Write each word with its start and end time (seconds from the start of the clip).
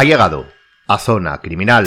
Ha 0.00 0.04
llegado 0.04 0.46
a 0.88 0.96
Zona 0.98 1.36
Criminal. 1.42 1.86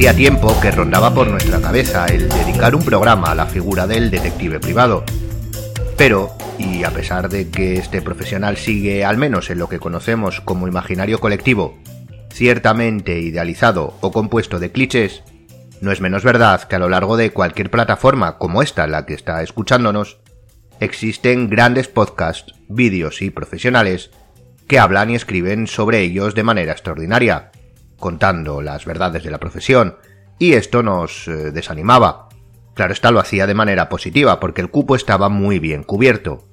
Hacía 0.00 0.16
tiempo 0.16 0.58
que 0.62 0.70
rondaba 0.70 1.12
por 1.12 1.28
nuestra 1.28 1.60
cabeza 1.60 2.06
el 2.06 2.26
dedicar 2.30 2.74
un 2.74 2.82
programa 2.82 3.32
a 3.32 3.34
la 3.34 3.44
figura 3.44 3.86
del 3.86 4.10
detective 4.10 4.58
privado. 4.58 5.04
Pero, 5.98 6.30
y 6.58 6.84
a 6.84 6.90
pesar 6.90 7.28
de 7.28 7.50
que 7.50 7.74
este 7.74 8.00
profesional 8.00 8.56
sigue, 8.56 9.04
al 9.04 9.18
menos 9.18 9.50
en 9.50 9.58
lo 9.58 9.68
que 9.68 9.78
conocemos 9.78 10.40
como 10.40 10.66
imaginario 10.66 11.20
colectivo, 11.20 11.78
ciertamente 12.32 13.20
idealizado 13.20 13.92
o 14.00 14.10
compuesto 14.10 14.58
de 14.58 14.72
clichés, 14.72 15.22
no 15.82 15.92
es 15.92 16.00
menos 16.00 16.24
verdad 16.24 16.62
que 16.62 16.76
a 16.76 16.78
lo 16.78 16.88
largo 16.88 17.18
de 17.18 17.34
cualquier 17.34 17.70
plataforma 17.70 18.38
como 18.38 18.62
esta 18.62 18.86
la 18.86 19.04
que 19.04 19.12
está 19.12 19.42
escuchándonos, 19.42 20.20
existen 20.80 21.50
grandes 21.50 21.88
podcasts, 21.88 22.54
vídeos 22.70 23.20
y 23.20 23.28
profesionales 23.28 24.10
que 24.66 24.78
hablan 24.78 25.10
y 25.10 25.16
escriben 25.16 25.66
sobre 25.66 26.00
ellos 26.00 26.34
de 26.34 26.42
manera 26.42 26.72
extraordinaria, 26.72 27.49
contando 28.00 28.62
las 28.62 28.84
verdades 28.84 29.22
de 29.22 29.30
la 29.30 29.38
profesión, 29.38 29.96
y 30.38 30.54
esto 30.54 30.82
nos 30.82 31.28
eh, 31.28 31.52
desanimaba. 31.52 32.28
Claro 32.74 32.92
está, 32.92 33.10
lo 33.12 33.20
hacía 33.20 33.46
de 33.46 33.54
manera 33.54 33.88
positiva, 33.88 34.40
porque 34.40 34.62
el 34.62 34.70
cupo 34.70 34.96
estaba 34.96 35.28
muy 35.28 35.58
bien 35.58 35.84
cubierto. 35.84 36.48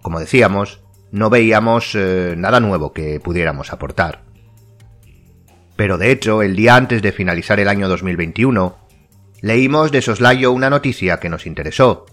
Como 0.00 0.18
decíamos, 0.18 0.80
no 1.12 1.30
veíamos 1.30 1.94
eh, 1.94 2.34
nada 2.36 2.58
nuevo 2.58 2.92
que 2.92 3.20
pudiéramos 3.20 3.72
aportar. 3.72 4.24
Pero 5.76 5.98
de 5.98 6.10
hecho, 6.10 6.42
el 6.42 6.56
día 6.56 6.74
antes 6.74 7.02
de 7.02 7.12
finalizar 7.12 7.60
el 7.60 7.68
año 7.68 7.88
2021, 7.88 8.78
leímos 9.42 9.92
de 9.92 10.02
soslayo 10.02 10.52
una 10.52 10.70
noticia 10.70 11.18
que 11.20 11.28
nos 11.28 11.46
interesó, 11.46 12.06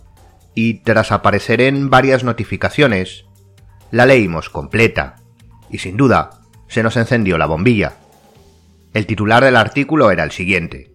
y 0.53 0.81
tras 0.83 1.11
aparecer 1.11 1.61
en 1.61 1.89
varias 1.89 2.23
notificaciones, 2.23 3.25
la 3.91 4.05
leímos 4.05 4.49
completa, 4.49 5.16
y 5.69 5.77
sin 5.77 5.95
duda, 5.95 6.31
se 6.67 6.83
nos 6.83 6.97
encendió 6.97 7.38
la 7.38 7.45
bombilla. 7.45 7.94
El 8.93 9.05
titular 9.05 9.43
del 9.43 9.55
artículo 9.55 10.09
era 10.09 10.23
el 10.23 10.31
siguiente. 10.31 10.91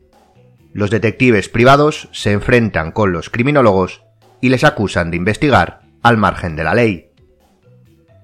Los 0.72 0.90
detectives 0.90 1.48
privados 1.48 2.08
se 2.12 2.32
enfrentan 2.32 2.90
con 2.90 3.12
los 3.12 3.30
criminólogos 3.30 4.02
y 4.40 4.48
les 4.48 4.64
acusan 4.64 5.12
de 5.12 5.16
investigar 5.16 5.82
al 6.02 6.16
margen 6.16 6.56
de 6.56 6.64
la 6.64 6.74
ley. 6.74 7.10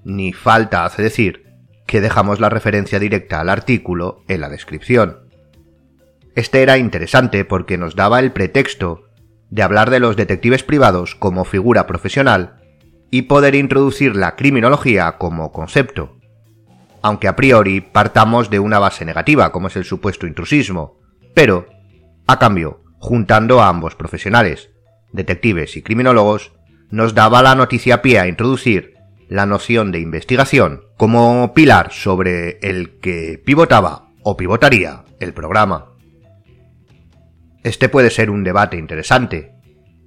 Ni 0.03 0.33
falta 0.33 0.83
hace 0.83 1.01
decir 1.01 1.45
que 1.87 2.01
dejamos 2.01 2.41
la 2.41 2.49
referencia 2.49 2.99
directa 2.99 3.39
al 3.39 3.49
artículo 3.49 4.23
en 4.27 4.41
la 4.41 4.49
descripción. 4.49 5.29
Este 6.35 6.61
era 6.61 6.77
interesante 6.77 7.45
porque 7.45 7.77
nos 7.77 7.95
daba 7.95 8.19
el 8.19 8.33
pretexto 8.33 9.03
de 9.49 9.63
hablar 9.63 9.89
de 9.89 9.99
los 9.99 10.17
detectives 10.17 10.63
privados 10.63 11.15
como 11.15 11.45
figura 11.45 11.87
profesional 11.87 12.61
y 13.09 13.23
poder 13.23 13.55
introducir 13.55 14.15
la 14.15 14.35
criminología 14.35 15.13
como 15.17 15.51
concepto 15.51 16.20
aunque 17.01 17.27
a 17.27 17.35
priori 17.35 17.81
partamos 17.81 18.49
de 18.49 18.59
una 18.59 18.79
base 18.79 19.05
negativa, 19.05 19.51
como 19.51 19.67
es 19.67 19.75
el 19.75 19.85
supuesto 19.85 20.27
intrusismo, 20.27 20.99
pero, 21.33 21.67
a 22.27 22.39
cambio, 22.39 22.83
juntando 22.99 23.61
a 23.61 23.69
ambos 23.69 23.95
profesionales, 23.95 24.69
detectives 25.11 25.75
y 25.77 25.81
criminólogos, 25.81 26.53
nos 26.89 27.15
daba 27.15 27.41
la 27.41 27.55
noticia 27.55 28.01
pie 28.01 28.19
a 28.19 28.27
introducir 28.27 28.95
la 29.29 29.45
noción 29.45 29.91
de 29.91 29.99
investigación 29.99 30.83
como 30.97 31.53
pilar 31.53 31.93
sobre 31.93 32.59
el 32.61 32.99
que 32.99 33.41
pivotaba 33.43 34.09
o 34.23 34.35
pivotaría 34.35 35.05
el 35.19 35.33
programa. 35.33 35.93
Este 37.63 37.89
puede 37.89 38.09
ser 38.09 38.29
un 38.29 38.43
debate 38.43 38.77
interesante, 38.77 39.53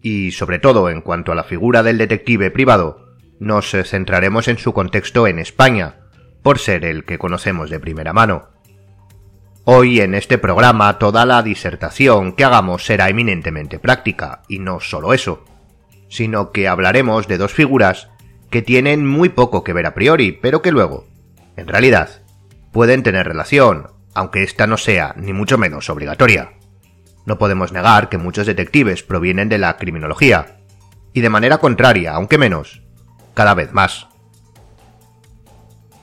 y 0.03 0.33
sobre 0.33 0.59
todo 0.59 0.91
en 0.91 1.01
cuanto 1.01 1.33
a 1.33 1.35
la 1.35 1.45
figura 1.45 1.83
del 1.83 1.99
detective 1.99 2.51
privado, 2.51 3.17
nos 3.41 3.71
centraremos 3.71 4.49
en 4.49 4.59
su 4.59 4.73
contexto 4.73 5.27
en 5.27 5.39
España, 5.39 6.04
por 6.45 6.59
ser 6.59 6.85
el 6.85 7.05
que 7.05 7.17
conocemos 7.17 7.71
de 7.71 7.81
primera 7.81 8.13
mano. 8.13 8.51
Hoy 9.65 10.03
en 10.03 10.15
este 10.15 10.37
programa 10.37 10.99
toda 10.99 11.25
la 11.25 11.43
disertación 11.43 12.35
que 12.35 12.45
hagamos 12.45 12.85
será 12.85 13.09
eminentemente 13.09 13.79
práctica, 13.79 14.43
y 14.47 14.59
no 14.59 14.79
solo 14.79 15.15
eso, 15.15 15.47
sino 16.11 16.53
que 16.53 16.69
hablaremos 16.69 17.29
de 17.29 17.39
dos 17.39 17.55
figuras 17.55 18.11
que 18.51 18.61
tienen 18.61 19.07
muy 19.07 19.31
poco 19.31 19.65
que 19.65 19.73
ver 19.73 19.87
a 19.87 19.95
priori, 19.95 20.33
pero 20.33 20.61
que 20.61 20.71
luego, 20.71 21.07
en 21.57 21.67
realidad, 21.67 22.11
pueden 22.73 23.03
tener 23.03 23.27
relación, 23.27 23.89
aunque 24.13 24.43
esta 24.43 24.67
no 24.67 24.77
sea 24.77 25.15
ni 25.17 25.33
mucho 25.33 25.57
menos 25.57 25.89
obligatoria. 25.89 26.53
No 27.25 27.39
podemos 27.39 27.73
negar 27.73 28.11
que 28.11 28.19
muchos 28.19 28.47
detectives 28.47 29.03
provienen 29.03 29.49
de 29.49 29.57
la 29.57 29.79
criminología, 29.79 30.59
y 31.15 31.23
de 31.23 31.31
manera 31.31 31.57
contraria, 31.57 32.13
aunque 32.13 32.37
menos, 32.37 32.83
cada 33.33 33.55
vez 33.55 33.73
más. 33.73 34.09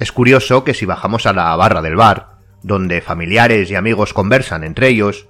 Es 0.02 0.12
curioso 0.12 0.64
que 0.64 0.74
si 0.74 0.88
bajamos 0.88 1.28
a 1.28 1.32
la 1.32 1.56
barra 1.56 1.84
del 1.84 1.96
bar, 1.96 2.40
donde 2.64 3.02
familiares 3.02 3.70
y 3.70 3.76
amigos 3.76 4.16
conversan 4.16 4.64
entre 4.64 4.88
ellos, 4.88 5.28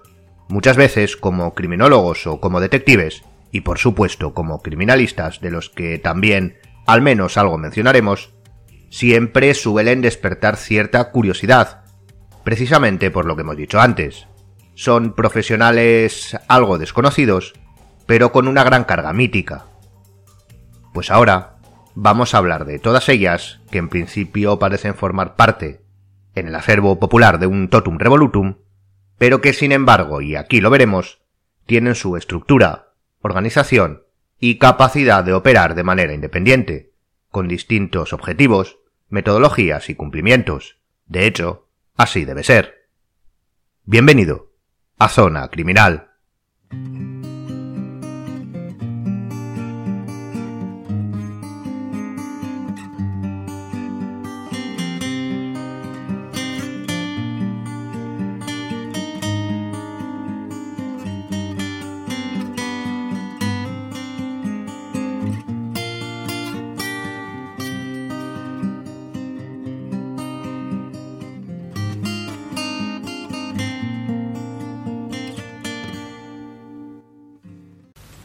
muchas 0.47 0.77
veces 0.77 1.17
como 1.17 1.53
criminólogos 1.53 2.25
o 2.25 2.39
como 2.39 2.61
detectives, 2.61 3.21
y 3.51 3.61
por 3.61 3.79
supuesto 3.79 4.33
como 4.33 4.61
criminalistas, 4.61 5.41
de 5.41 5.51
los 5.51 5.69
que 5.69 5.99
también 5.99 6.57
al 6.87 7.01
menos 7.01 7.35
algo 7.35 7.57
mencionaremos, 7.57 8.33
siempre 8.89 9.53
suelen 9.55 9.99
despertar 9.99 10.55
cierta 10.55 11.11
curiosidad, 11.11 11.83
precisamente 12.45 13.11
por 13.11 13.25
lo 13.25 13.35
que 13.35 13.41
hemos 13.41 13.57
dicho 13.57 13.81
antes. 13.81 14.27
Son 14.73 15.15
profesionales 15.15 16.37
algo 16.47 16.77
desconocidos, 16.77 17.51
pero 18.05 18.31
con 18.31 18.47
una 18.47 18.63
gran 18.63 18.85
carga 18.85 19.11
mítica. 19.11 19.65
Pues 20.93 21.11
ahora, 21.11 21.50
vamos 21.95 22.33
a 22.33 22.37
hablar 22.37 22.65
de 22.65 22.79
todas 22.79 23.09
ellas, 23.09 23.59
que 23.71 23.77
en 23.77 23.89
principio 23.89 24.59
parecen 24.59 24.95
formar 24.95 25.35
parte 25.35 25.81
en 26.35 26.47
el 26.47 26.55
acervo 26.55 26.99
popular 26.99 27.39
de 27.39 27.47
un 27.47 27.69
totum 27.69 27.97
revolutum, 27.97 28.55
pero 29.17 29.41
que 29.41 29.53
sin 29.53 29.71
embargo, 29.71 30.21
y 30.21 30.35
aquí 30.35 30.61
lo 30.61 30.69
veremos, 30.69 31.21
tienen 31.65 31.95
su 31.95 32.17
estructura, 32.17 32.93
organización 33.21 34.03
y 34.39 34.57
capacidad 34.57 35.23
de 35.23 35.33
operar 35.33 35.75
de 35.75 35.83
manera 35.83 36.13
independiente, 36.13 36.91
con 37.29 37.47
distintos 37.47 38.13
objetivos, 38.13 38.79
metodologías 39.09 39.89
y 39.89 39.95
cumplimientos. 39.95 40.77
De 41.05 41.27
hecho, 41.27 41.67
así 41.95 42.25
debe 42.25 42.43
ser. 42.43 42.87
Bienvenido 43.85 44.51
a 44.97 45.09
Zona 45.09 45.49
Criminal. 45.49 46.10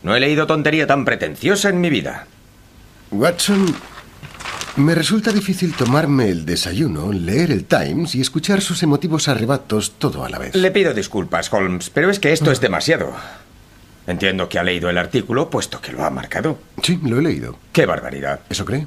No 0.06 0.14
he 0.14 0.20
leído 0.20 0.46
tontería 0.46 0.86
tan 0.86 1.04
pretenciosa 1.04 1.68
en 1.68 1.80
mi 1.80 1.90
vida. 1.90 2.28
Watson, 3.10 3.74
me 4.76 4.94
resulta 4.94 5.32
difícil 5.32 5.74
tomarme 5.74 6.28
el 6.28 6.46
desayuno, 6.46 7.12
leer 7.12 7.50
el 7.50 7.64
Times 7.64 8.14
y 8.14 8.20
escuchar 8.20 8.60
sus 8.60 8.84
emotivos 8.84 9.26
arrebatos 9.26 9.94
todo 9.98 10.24
a 10.24 10.28
la 10.28 10.38
vez. 10.38 10.54
Le 10.54 10.70
pido 10.70 10.94
disculpas, 10.94 11.52
Holmes, 11.52 11.90
pero 11.90 12.08
es 12.08 12.20
que 12.20 12.32
esto 12.32 12.52
es 12.52 12.60
demasiado. 12.60 13.12
Entiendo 14.06 14.48
que 14.48 14.60
ha 14.60 14.62
leído 14.62 14.88
el 14.88 14.98
artículo, 14.98 15.50
puesto 15.50 15.80
que 15.80 15.90
lo 15.90 16.04
ha 16.04 16.10
marcado. 16.10 16.56
Sí, 16.84 17.00
lo 17.02 17.18
he 17.18 17.22
leído. 17.22 17.58
¡Qué 17.72 17.84
barbaridad! 17.84 18.38
¿Eso 18.48 18.64
cree? 18.64 18.86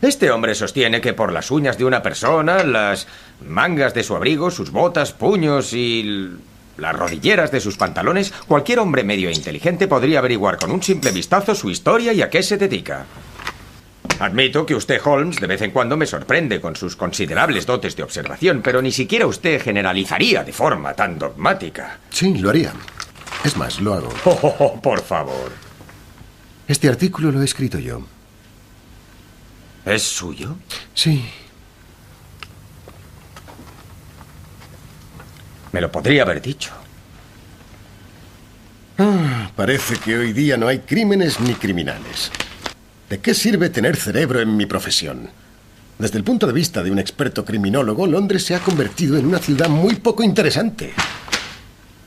Este 0.00 0.30
hombre 0.30 0.54
sostiene 0.54 1.00
que 1.00 1.12
por 1.12 1.32
las 1.32 1.50
uñas 1.50 1.76
de 1.76 1.86
una 1.86 2.04
persona, 2.04 2.62
las 2.62 3.08
mangas 3.44 3.94
de 3.94 4.04
su 4.04 4.14
abrigo, 4.14 4.52
sus 4.52 4.70
botas, 4.70 5.10
puños 5.10 5.72
y 5.72 6.36
las 6.78 6.94
rodilleras 6.96 7.50
de 7.50 7.60
sus 7.60 7.76
pantalones, 7.76 8.32
cualquier 8.46 8.78
hombre 8.78 9.04
medio 9.04 9.28
e 9.28 9.32
inteligente 9.32 9.88
podría 9.88 10.18
averiguar 10.18 10.58
con 10.58 10.70
un 10.70 10.82
simple 10.82 11.10
vistazo 11.10 11.54
su 11.54 11.70
historia 11.70 12.12
y 12.12 12.22
a 12.22 12.30
qué 12.30 12.42
se 12.42 12.56
dedica. 12.56 13.06
Admito 14.18 14.64
que 14.64 14.74
usted, 14.74 15.00
Holmes, 15.04 15.40
de 15.40 15.46
vez 15.46 15.60
en 15.60 15.72
cuando 15.72 15.96
me 15.96 16.06
sorprende 16.06 16.60
con 16.60 16.74
sus 16.74 16.96
considerables 16.96 17.66
dotes 17.66 17.96
de 17.96 18.02
observación, 18.02 18.62
pero 18.62 18.80
ni 18.80 18.90
siquiera 18.90 19.26
usted 19.26 19.60
generalizaría 19.60 20.42
de 20.42 20.52
forma 20.52 20.94
tan 20.94 21.18
dogmática. 21.18 21.98
Sí, 22.10 22.34
lo 22.38 22.48
haría. 22.50 22.72
Es 23.44 23.56
más, 23.56 23.80
lo 23.80 23.94
hago. 23.94 24.08
Oh, 24.24 24.80
por 24.80 25.02
favor. 25.02 25.52
Este 26.66 26.88
artículo 26.88 27.30
lo 27.30 27.42
he 27.42 27.44
escrito 27.44 27.78
yo. 27.78 28.00
¿Es 29.84 30.02
suyo? 30.02 30.56
Sí. 30.94 31.24
Me 35.76 35.82
lo 35.82 35.92
podría 35.92 36.22
haber 36.22 36.40
dicho. 36.40 36.72
Ah, 38.96 39.50
parece 39.54 39.96
que 39.96 40.16
hoy 40.16 40.32
día 40.32 40.56
no 40.56 40.68
hay 40.68 40.78
crímenes 40.78 41.38
ni 41.38 41.52
criminales. 41.52 42.30
¿De 43.10 43.18
qué 43.18 43.34
sirve 43.34 43.68
tener 43.68 43.94
cerebro 43.96 44.40
en 44.40 44.56
mi 44.56 44.64
profesión? 44.64 45.28
Desde 45.98 46.16
el 46.16 46.24
punto 46.24 46.46
de 46.46 46.54
vista 46.54 46.82
de 46.82 46.90
un 46.90 46.98
experto 46.98 47.44
criminólogo, 47.44 48.06
Londres 48.06 48.42
se 48.42 48.54
ha 48.54 48.60
convertido 48.60 49.18
en 49.18 49.26
una 49.26 49.38
ciudad 49.38 49.68
muy 49.68 49.96
poco 49.96 50.22
interesante. 50.22 50.94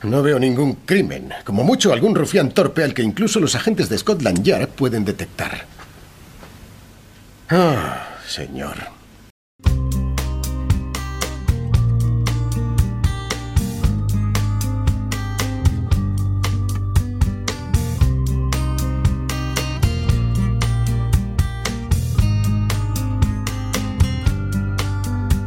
No 0.02 0.20
veo 0.20 0.40
ningún 0.40 0.78
crimen, 0.84 1.32
como 1.44 1.62
mucho 1.62 1.92
algún 1.92 2.16
rufián 2.16 2.50
torpe 2.50 2.82
al 2.82 2.92
que 2.92 3.04
incluso 3.04 3.38
los 3.38 3.54
agentes 3.54 3.88
de 3.88 3.98
Scotland 3.98 4.42
Yard 4.42 4.70
pueden 4.70 5.04
detectar. 5.04 5.64
Ah, 7.48 8.18
señor. 8.26 8.99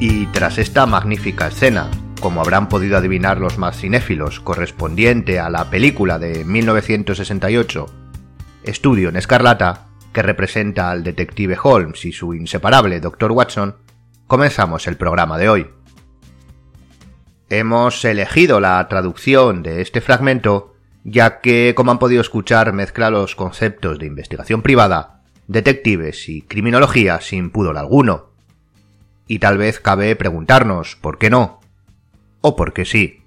Y 0.05 0.25
tras 0.25 0.57
esta 0.57 0.85
magnífica 0.85 1.47
escena, 1.47 1.89
como 2.19 2.41
habrán 2.41 2.67
podido 2.67 2.97
adivinar 2.97 3.38
los 3.38 3.57
más 3.57 3.77
cinéfilos, 3.77 4.41
correspondiente 4.41 5.39
a 5.39 5.50
la 5.50 5.69
película 5.69 6.19
de 6.19 6.44
1968, 6.44 7.85
Estudio 8.65 9.07
en 9.07 9.15
Escarlata, 9.15 9.85
que 10.11 10.21
representa 10.21 10.91
al 10.91 11.05
detective 11.05 11.57
Holmes 11.63 12.03
y 12.03 12.11
su 12.11 12.33
inseparable 12.33 13.00
Dr. 13.00 13.31
Watson, 13.31 13.77
comenzamos 14.27 14.88
el 14.88 14.97
programa 14.97 15.38
de 15.38 15.47
hoy. 15.47 15.67
Hemos 17.49 18.03
elegido 18.03 18.59
la 18.59 18.85
traducción 18.89 19.63
de 19.63 19.79
este 19.79 20.01
fragmento 20.01 20.75
ya 21.06 21.39
que, 21.39 21.75
como 21.77 21.91
han 21.91 21.99
podido 21.99 22.19
escuchar, 22.19 22.73
mezcla 22.73 23.09
los 23.09 23.38
conceptos 23.38 23.99
de 23.99 24.07
investigación 24.07 24.63
privada, 24.63 25.23
detectives 25.47 26.27
y 26.27 26.41
criminología 26.41 27.21
sin 27.21 27.51
pudor 27.51 27.77
alguno. 27.77 28.32
Y 29.27 29.39
tal 29.39 29.57
vez 29.57 29.79
cabe 29.79 30.15
preguntarnos 30.15 30.95
por 30.95 31.17
qué 31.17 31.29
no, 31.29 31.59
o 32.41 32.55
por 32.55 32.73
qué 32.73 32.85
sí. 32.85 33.23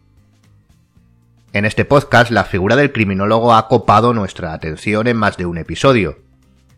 En 1.52 1.64
este 1.64 1.84
podcast 1.84 2.30
la 2.30 2.44
figura 2.44 2.76
del 2.76 2.92
criminólogo 2.92 3.54
ha 3.54 3.66
copado 3.68 4.12
nuestra 4.12 4.52
atención 4.52 5.06
en 5.06 5.16
más 5.16 5.36
de 5.36 5.46
un 5.46 5.56
episodio, 5.56 6.18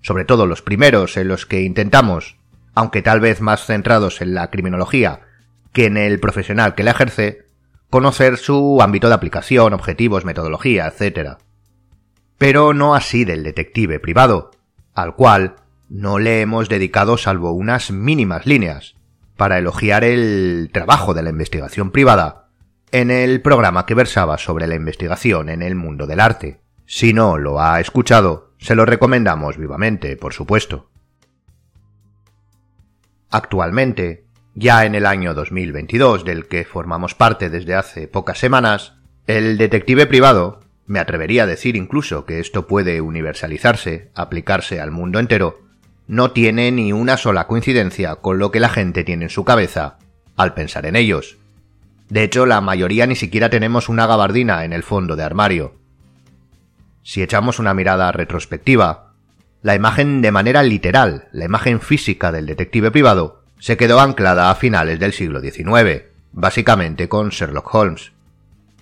sobre 0.03 0.25
todo 0.25 0.47
los 0.47 0.63
primeros 0.63 1.17
en 1.17 1.29
los 1.29 1.47
que 1.47 1.63
intentamos, 1.63 2.37
aunque 2.75 3.03
tal 3.03 3.19
vez 3.19 3.41
más 3.41 3.67
centrados 3.67 4.21
en 4.21 4.35
la 4.35 4.51
criminología 4.51 5.23
que 5.73 5.87
en 5.87 5.97
el 5.97 6.21
profesional 6.21 6.75
que 6.75 6.85
la 6.85 6.93
ejerce, 6.93 7.47
conocer 7.91 8.37
su 8.37 8.81
ámbito 8.81 9.09
de 9.09 9.15
aplicación, 9.15 9.73
objetivos, 9.73 10.25
metodología, 10.25 10.87
etc. 10.87 11.39
Pero 12.37 12.75
no 12.75 12.95
así 12.95 13.25
del 13.25 13.43
detective 13.43 13.99
privado, 13.99 14.53
al 14.95 15.15
cual 15.15 15.57
no 15.89 16.19
le 16.19 16.41
hemos 16.41 16.69
dedicado 16.69 17.17
salvo 17.17 17.53
unas 17.53 17.91
mínimas 17.91 18.47
líneas, 18.47 18.95
para 19.39 19.57
elogiar 19.57 20.03
el 20.03 20.69
trabajo 20.73 21.15
de 21.15 21.23
la 21.23 21.31
investigación 21.31 21.93
privada 21.93 22.49
en 22.91 23.13
el 23.13 23.41
programa 23.41 23.87
que 23.87 23.95
versaba 23.95 24.37
sobre 24.37 24.67
la 24.67 24.75
investigación 24.75 25.49
en 25.49 25.63
el 25.63 25.77
mundo 25.77 26.09
del 26.09 26.19
arte. 26.19 26.61
Si 26.87 27.13
no 27.13 27.39
lo 27.39 27.61
ha 27.61 27.79
escuchado, 27.79 28.51
se 28.59 28.75
lo 28.75 28.85
recomendamos 28.85 29.57
vivamente, 29.57 30.17
por 30.17 30.33
supuesto. 30.33 30.91
Actualmente, 33.31 34.25
ya 34.55 34.85
en 34.85 34.97
el 34.97 35.07
año 35.07 35.35
2022, 35.35 36.25
del 36.25 36.49
que 36.49 36.65
formamos 36.65 37.15
parte 37.15 37.49
desde 37.49 37.77
hace 37.77 38.09
pocas 38.09 38.39
semanas, 38.39 38.95
el 39.29 39.57
detective 39.57 40.07
privado, 40.07 40.61
me 40.87 40.99
atrevería 40.99 41.45
a 41.45 41.47
decir 41.47 41.77
incluso 41.77 42.25
que 42.25 42.41
esto 42.41 42.67
puede 42.67 43.01
universalizarse, 43.01 44.11
aplicarse 44.17 44.81
al 44.81 44.91
mundo 44.91 45.21
entero, 45.21 45.68
no 46.09 46.31
tiene 46.33 46.73
ni 46.73 46.93
una 46.93 47.19
sola 47.19 47.47
coincidencia 47.47 48.17
con 48.17 48.39
lo 48.39 48.51
que 48.51 48.61
la 48.61 48.71
gente 48.71 49.05
tiene 49.05 49.27
en 49.27 49.31
su 49.31 49.45
cabeza 49.45 49.99
al 50.37 50.55
pensar 50.55 50.87
en 50.87 50.97
ellos. 50.97 51.37
De 52.09 52.23
hecho, 52.23 52.47
la 52.47 52.63
mayoría 52.63 53.07
ni 53.07 53.15
siquiera 53.15 53.51
tenemos 53.51 53.91
una 53.91 54.07
gabardina 54.07 54.65
en 54.65 54.73
el 54.73 54.83
fondo 54.83 55.15
de 55.15 55.23
armario. 55.23 55.75
Si 57.03 57.23
echamos 57.23 57.59
una 57.59 57.75
mirada 57.75 58.11
retrospectiva, 58.11 59.13
la 59.63 59.75
imagen 59.75 60.23
de 60.23 60.33
manera 60.33 60.63
literal, 60.63 61.29
la 61.33 61.45
imagen 61.45 61.81
física 61.81 62.33
del 62.33 62.47
detective 62.47 62.91
privado, 62.91 63.43
se 63.59 63.77
quedó 63.77 64.01
anclada 64.01 64.51
a 64.51 64.55
finales 64.55 64.99
del 64.99 65.13
siglo 65.13 65.41
XIX, 65.41 66.05
básicamente 66.33 67.09
con 67.09 67.29
Sherlock 67.29 67.75
Holmes. 67.75 68.13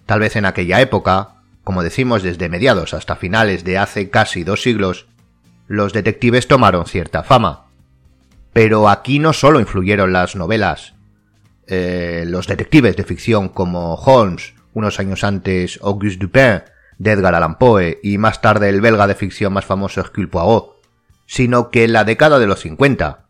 Tal 0.05 0.21
vez 0.21 0.37
en 0.37 0.45
aquella 0.45 0.81
época, 0.81 1.37
como 1.65 1.83
decimos 1.83 2.23
desde 2.23 2.49
mediados 2.49 2.95
hasta 2.95 3.17
finales 3.17 3.65
de 3.65 3.79
hace 3.79 4.11
casi 4.11 4.45
dos 4.45 4.63
siglos, 4.63 5.07
los 5.67 5.93
detectives 5.93 6.47
tomaron 6.47 6.87
cierta 6.87 7.23
fama. 7.23 7.67
Pero 8.53 8.89
aquí 8.89 9.19
no 9.19 9.33
solo 9.33 9.61
influyeron 9.61 10.13
las 10.13 10.37
novelas. 10.37 10.95
Eh, 11.67 12.25
los 12.27 12.47
detectives 12.47 12.97
de 12.97 13.05
ficción 13.05 13.49
como 13.49 13.95
Holmes, 13.95 14.55
unos 14.73 15.01
años 15.01 15.25
antes 15.25 15.79
Auguste 15.83 16.19
Dupin, 16.19 16.63
de 16.99 17.13
Edgar 17.13 17.35
Allan 17.35 17.59
Poe 17.59 17.99
y 18.03 18.19
más 18.19 18.41
tarde 18.41 18.69
el 18.69 18.81
belga 18.81 19.07
de 19.07 19.15
ficción 19.15 19.53
más 19.53 19.67
famoso 19.67 20.01
Hercule 20.01 20.29
Poirot, 20.29 20.77
sino 21.27 21.71
que 21.71 21.85
en 21.85 21.93
la 21.93 22.05
década 22.05 22.39
de 22.39 22.47
los 22.47 22.61
50, 22.61 23.27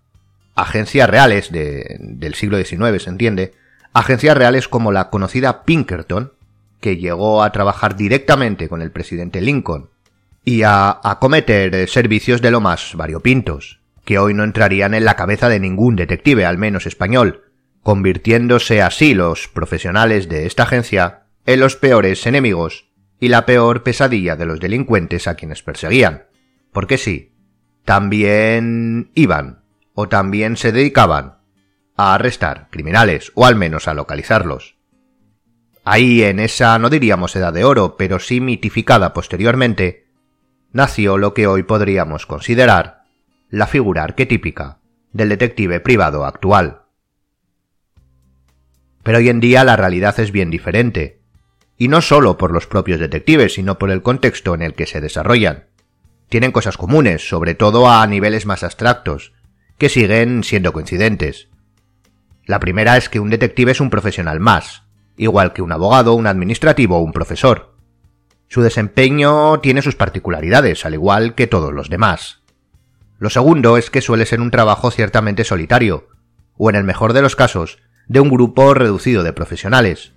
agencias 0.54 1.10
reales 1.10 1.50
del 1.50 2.34
siglo 2.34 2.62
XIX, 2.62 3.02
se 3.02 3.10
entiende, 3.10 3.54
agencias 3.92 4.36
reales 4.36 4.68
como 4.68 4.92
la 4.92 5.10
conocida 5.10 5.64
Pinkerton, 5.64 6.32
que 6.80 6.98
llegó 6.98 7.42
a 7.42 7.50
trabajar 7.52 7.96
directamente 7.96 8.68
con 8.68 8.82
el 8.82 8.92
presidente 8.92 9.40
Lincoln 9.40 9.88
y 10.48 10.62
a 10.62 11.00
acometer 11.02 11.88
servicios 11.88 12.40
de 12.40 12.52
lo 12.52 12.60
más 12.60 12.94
variopintos, 12.94 13.80
que 14.04 14.20
hoy 14.20 14.32
no 14.32 14.44
entrarían 14.44 14.94
en 14.94 15.04
la 15.04 15.16
cabeza 15.16 15.48
de 15.48 15.58
ningún 15.58 15.96
detective, 15.96 16.46
al 16.46 16.56
menos 16.56 16.86
español, 16.86 17.42
convirtiéndose 17.82 18.80
así 18.80 19.12
los 19.12 19.48
profesionales 19.48 20.28
de 20.28 20.46
esta 20.46 20.62
agencia 20.62 21.24
en 21.46 21.58
los 21.58 21.74
peores 21.74 22.24
enemigos 22.28 22.88
y 23.18 23.26
la 23.26 23.44
peor 23.44 23.82
pesadilla 23.82 24.36
de 24.36 24.46
los 24.46 24.60
delincuentes 24.60 25.26
a 25.26 25.34
quienes 25.34 25.64
perseguían. 25.64 26.26
Porque 26.72 26.96
sí, 26.96 27.34
también 27.84 29.10
iban, 29.16 29.64
o 29.94 30.08
también 30.08 30.56
se 30.56 30.70
dedicaban, 30.70 31.38
a 31.96 32.14
arrestar 32.14 32.68
criminales, 32.70 33.32
o 33.34 33.46
al 33.46 33.56
menos 33.56 33.88
a 33.88 33.94
localizarlos. 33.94 34.76
Ahí, 35.84 36.22
en 36.22 36.38
esa 36.38 36.78
no 36.78 36.88
diríamos 36.88 37.34
edad 37.34 37.52
de 37.52 37.64
oro, 37.64 37.96
pero 37.96 38.20
sí 38.20 38.40
mitificada 38.40 39.12
posteriormente, 39.12 40.05
nació 40.72 41.18
lo 41.18 41.34
que 41.34 41.46
hoy 41.46 41.62
podríamos 41.62 42.26
considerar 42.26 43.04
la 43.50 43.66
figura 43.66 44.02
arquetípica 44.02 44.78
del 45.12 45.28
detective 45.30 45.80
privado 45.80 46.24
actual. 46.24 46.82
Pero 49.02 49.18
hoy 49.18 49.28
en 49.28 49.40
día 49.40 49.64
la 49.64 49.76
realidad 49.76 50.18
es 50.18 50.32
bien 50.32 50.50
diferente, 50.50 51.20
y 51.78 51.88
no 51.88 52.00
solo 52.00 52.36
por 52.38 52.52
los 52.52 52.66
propios 52.66 52.98
detectives, 52.98 53.54
sino 53.54 53.78
por 53.78 53.90
el 53.90 54.02
contexto 54.02 54.54
en 54.54 54.62
el 54.62 54.74
que 54.74 54.86
se 54.86 55.00
desarrollan. 55.00 55.66
Tienen 56.28 56.52
cosas 56.52 56.76
comunes, 56.76 57.28
sobre 57.28 57.54
todo 57.54 57.88
a 57.88 58.06
niveles 58.06 58.46
más 58.46 58.64
abstractos, 58.64 59.32
que 59.78 59.88
siguen 59.88 60.42
siendo 60.42 60.72
coincidentes. 60.72 61.48
La 62.46 62.60
primera 62.60 62.96
es 62.96 63.08
que 63.08 63.20
un 63.20 63.30
detective 63.30 63.72
es 63.72 63.80
un 63.80 63.90
profesional 63.90 64.40
más, 64.40 64.82
igual 65.16 65.52
que 65.52 65.62
un 65.62 65.72
abogado, 65.72 66.14
un 66.14 66.26
administrativo 66.26 66.96
o 66.96 67.02
un 67.02 67.12
profesor. 67.12 67.75
Su 68.48 68.62
desempeño 68.62 69.60
tiene 69.60 69.82
sus 69.82 69.96
particularidades, 69.96 70.84
al 70.86 70.94
igual 70.94 71.34
que 71.34 71.46
todos 71.46 71.72
los 71.72 71.90
demás. 71.90 72.40
Lo 73.18 73.30
segundo 73.30 73.76
es 73.76 73.90
que 73.90 74.02
suele 74.02 74.26
ser 74.26 74.40
un 74.40 74.50
trabajo 74.50 74.90
ciertamente 74.90 75.44
solitario, 75.44 76.08
o 76.56 76.70
en 76.70 76.76
el 76.76 76.84
mejor 76.84 77.12
de 77.12 77.22
los 77.22 77.36
casos, 77.36 77.78
de 78.06 78.20
un 78.20 78.30
grupo 78.30 78.74
reducido 78.74 79.22
de 79.22 79.32
profesionales. 79.32 80.12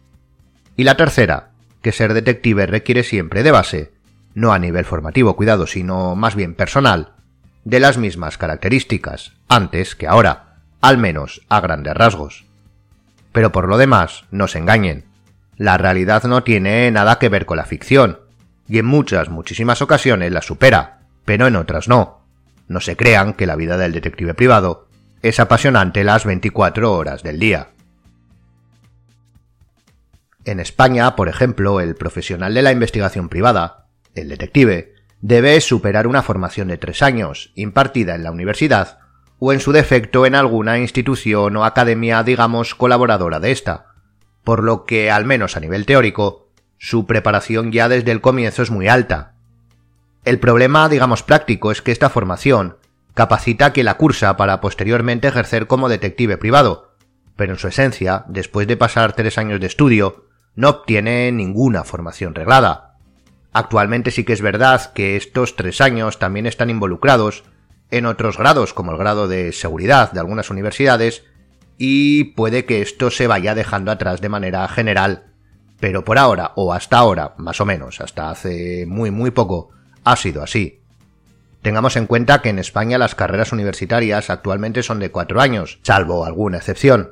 Y 0.76 0.84
la 0.84 0.96
tercera, 0.96 1.52
que 1.82 1.92
ser 1.92 2.14
detective 2.14 2.66
requiere 2.66 3.04
siempre 3.04 3.44
de 3.44 3.52
base, 3.52 3.92
no 4.34 4.54
a 4.54 4.60
nivel 4.60 4.86
formativo, 4.86 5.36
cuidado, 5.36 5.66
sino 5.66 6.16
más 6.16 6.36
bien 6.36 6.56
personal, 6.56 7.14
de 7.64 7.80
las 7.80 7.98
mismas 7.98 8.38
características, 8.38 9.34
antes 9.48 9.96
que 9.96 10.08
ahora, 10.08 10.58
al 10.82 10.98
menos 10.98 11.42
a 11.50 11.60
grandes 11.62 11.94
rasgos. 11.94 12.46
Pero 13.32 13.52
por 13.52 13.68
lo 13.68 13.78
demás, 13.78 14.26
no 14.32 14.48
se 14.48 14.60
engañen, 14.60 15.06
la 15.60 15.78
realidad 15.78 16.24
no 16.24 16.42
tiene 16.42 16.90
nada 16.90 17.20
que 17.20 17.28
ver 17.28 17.46
con 17.46 17.58
la 17.58 17.66
ficción, 17.66 18.22
y 18.68 18.80
en 18.80 18.86
muchas, 18.86 19.28
muchísimas 19.28 19.82
ocasiones 19.82 20.32
la 20.32 20.42
supera, 20.42 21.02
pero 21.26 21.48
en 21.48 21.58
otras 21.58 21.90
no. 21.90 22.22
no 22.70 22.80
se 22.80 22.96
crean 22.96 23.34
que 23.34 23.46
la 23.46 23.58
vida 23.58 23.78
del 23.78 23.92
detective 23.92 24.34
privado 24.34 24.88
es 25.22 25.38
apasionante 25.40 26.06
las 26.06 26.24
24 26.24 26.94
horas 26.94 27.24
del 27.24 27.40
día. 27.40 27.72
En 30.46 30.62
España, 30.62 31.18
por 31.18 31.28
ejemplo, 31.28 31.82
el 31.82 31.94
profesional 31.96 32.54
de 32.54 32.62
la 32.62 32.72
investigación 32.72 33.28
privada, 33.28 33.88
el 34.16 34.30
detective, 34.30 34.96
debe 35.20 35.60
superar 35.60 36.08
una 36.08 36.24
formación 36.24 36.70
de 36.70 36.78
tres 36.78 37.02
años, 37.02 37.52
impartida 37.56 38.16
en 38.16 38.24
la 38.24 38.32
universidad, 38.32 39.00
o 39.40 39.52
en 39.52 39.60
su 39.60 39.74
defecto 39.74 40.26
en 40.26 40.36
alguna 40.36 40.80
institución 40.80 41.58
o 41.58 41.66
academia, 41.66 42.24
digamos, 42.24 42.76
colaboradora 42.76 43.42
de 43.42 43.52
esta, 43.52 43.89
por 44.44 44.64
lo 44.64 44.86
que, 44.86 45.12
al 45.12 45.26
menos 45.26 45.58
a 45.58 45.60
nivel 45.60 45.86
teórico, 45.86 46.50
su 46.78 47.06
preparación 47.06 47.72
ya 47.72 47.90
desde 47.90 48.12
el 48.12 48.22
comienzo 48.22 48.64
es 48.64 48.72
muy 48.72 48.88
alta. 48.88 49.34
El 50.26 50.40
problema, 50.40 50.90
digamos, 50.90 51.24
práctico 51.24 51.72
es 51.72 51.82
que 51.82 51.92
esta 51.92 52.10
formación 52.10 52.78
capacita 53.14 53.68
a 53.68 53.74
quien 53.74 53.86
la 53.86 53.98
cursa 53.98 54.38
para 54.38 54.62
posteriormente 54.62 55.28
ejercer 55.28 55.68
como 55.68 55.90
detective 55.90 56.38
privado, 56.38 56.94
pero 57.36 57.54
en 57.54 57.60
su 57.60 57.68
esencia, 57.68 58.26
después 58.28 58.68
de 58.68 58.78
pasar 58.78 59.14
tres 59.14 59.38
años 59.38 59.60
de 59.60 59.68
estudio, 59.68 60.26
no 60.56 60.70
obtiene 60.70 61.32
ninguna 61.32 61.84
formación 61.84 62.36
reglada. 62.36 62.98
Actualmente 63.52 64.12
sí 64.12 64.24
que 64.24 64.34
es 64.34 64.42
verdad 64.42 64.94
que 64.94 65.16
estos 65.16 65.56
tres 65.56 65.82
años 65.82 66.20
también 66.20 66.46
están 66.46 66.70
involucrados 66.70 67.44
en 67.92 68.06
otros 68.06 68.38
grados, 68.38 68.74
como 68.74 68.92
el 68.92 68.98
grado 68.98 69.28
de 69.28 69.52
seguridad 69.52 70.12
de 70.12 70.20
algunas 70.20 70.50
universidades, 70.50 71.24
y 71.82 72.26
puede 72.36 72.66
que 72.66 72.82
esto 72.82 73.10
se 73.10 73.26
vaya 73.26 73.56
dejando 73.56 73.90
atrás 73.90 74.20
de 74.20 74.28
manera 74.28 74.68
general. 74.68 75.32
Pero 75.80 76.04
por 76.04 76.18
ahora, 76.18 76.52
o 76.56 76.74
hasta 76.74 76.98
ahora, 76.98 77.36
más 77.38 77.62
o 77.62 77.66
menos, 77.66 78.02
hasta 78.02 78.30
hace 78.30 78.86
muy 78.86 79.12
muy 79.12 79.32
poco, 79.32 79.70
ha 80.04 80.18
sido 80.18 80.44
así. 80.44 80.82
Tengamos 81.62 81.96
en 81.96 82.06
cuenta 82.06 82.42
que 82.42 82.50
en 82.50 82.60
España 82.60 82.98
las 82.98 83.16
carreras 83.16 83.54
universitarias 83.54 84.30
actualmente 84.30 84.84
son 84.84 85.00
de 85.00 85.10
cuatro 85.10 85.40
años, 85.40 85.80
salvo 85.82 86.26
alguna 86.26 86.58
excepción. 86.58 87.12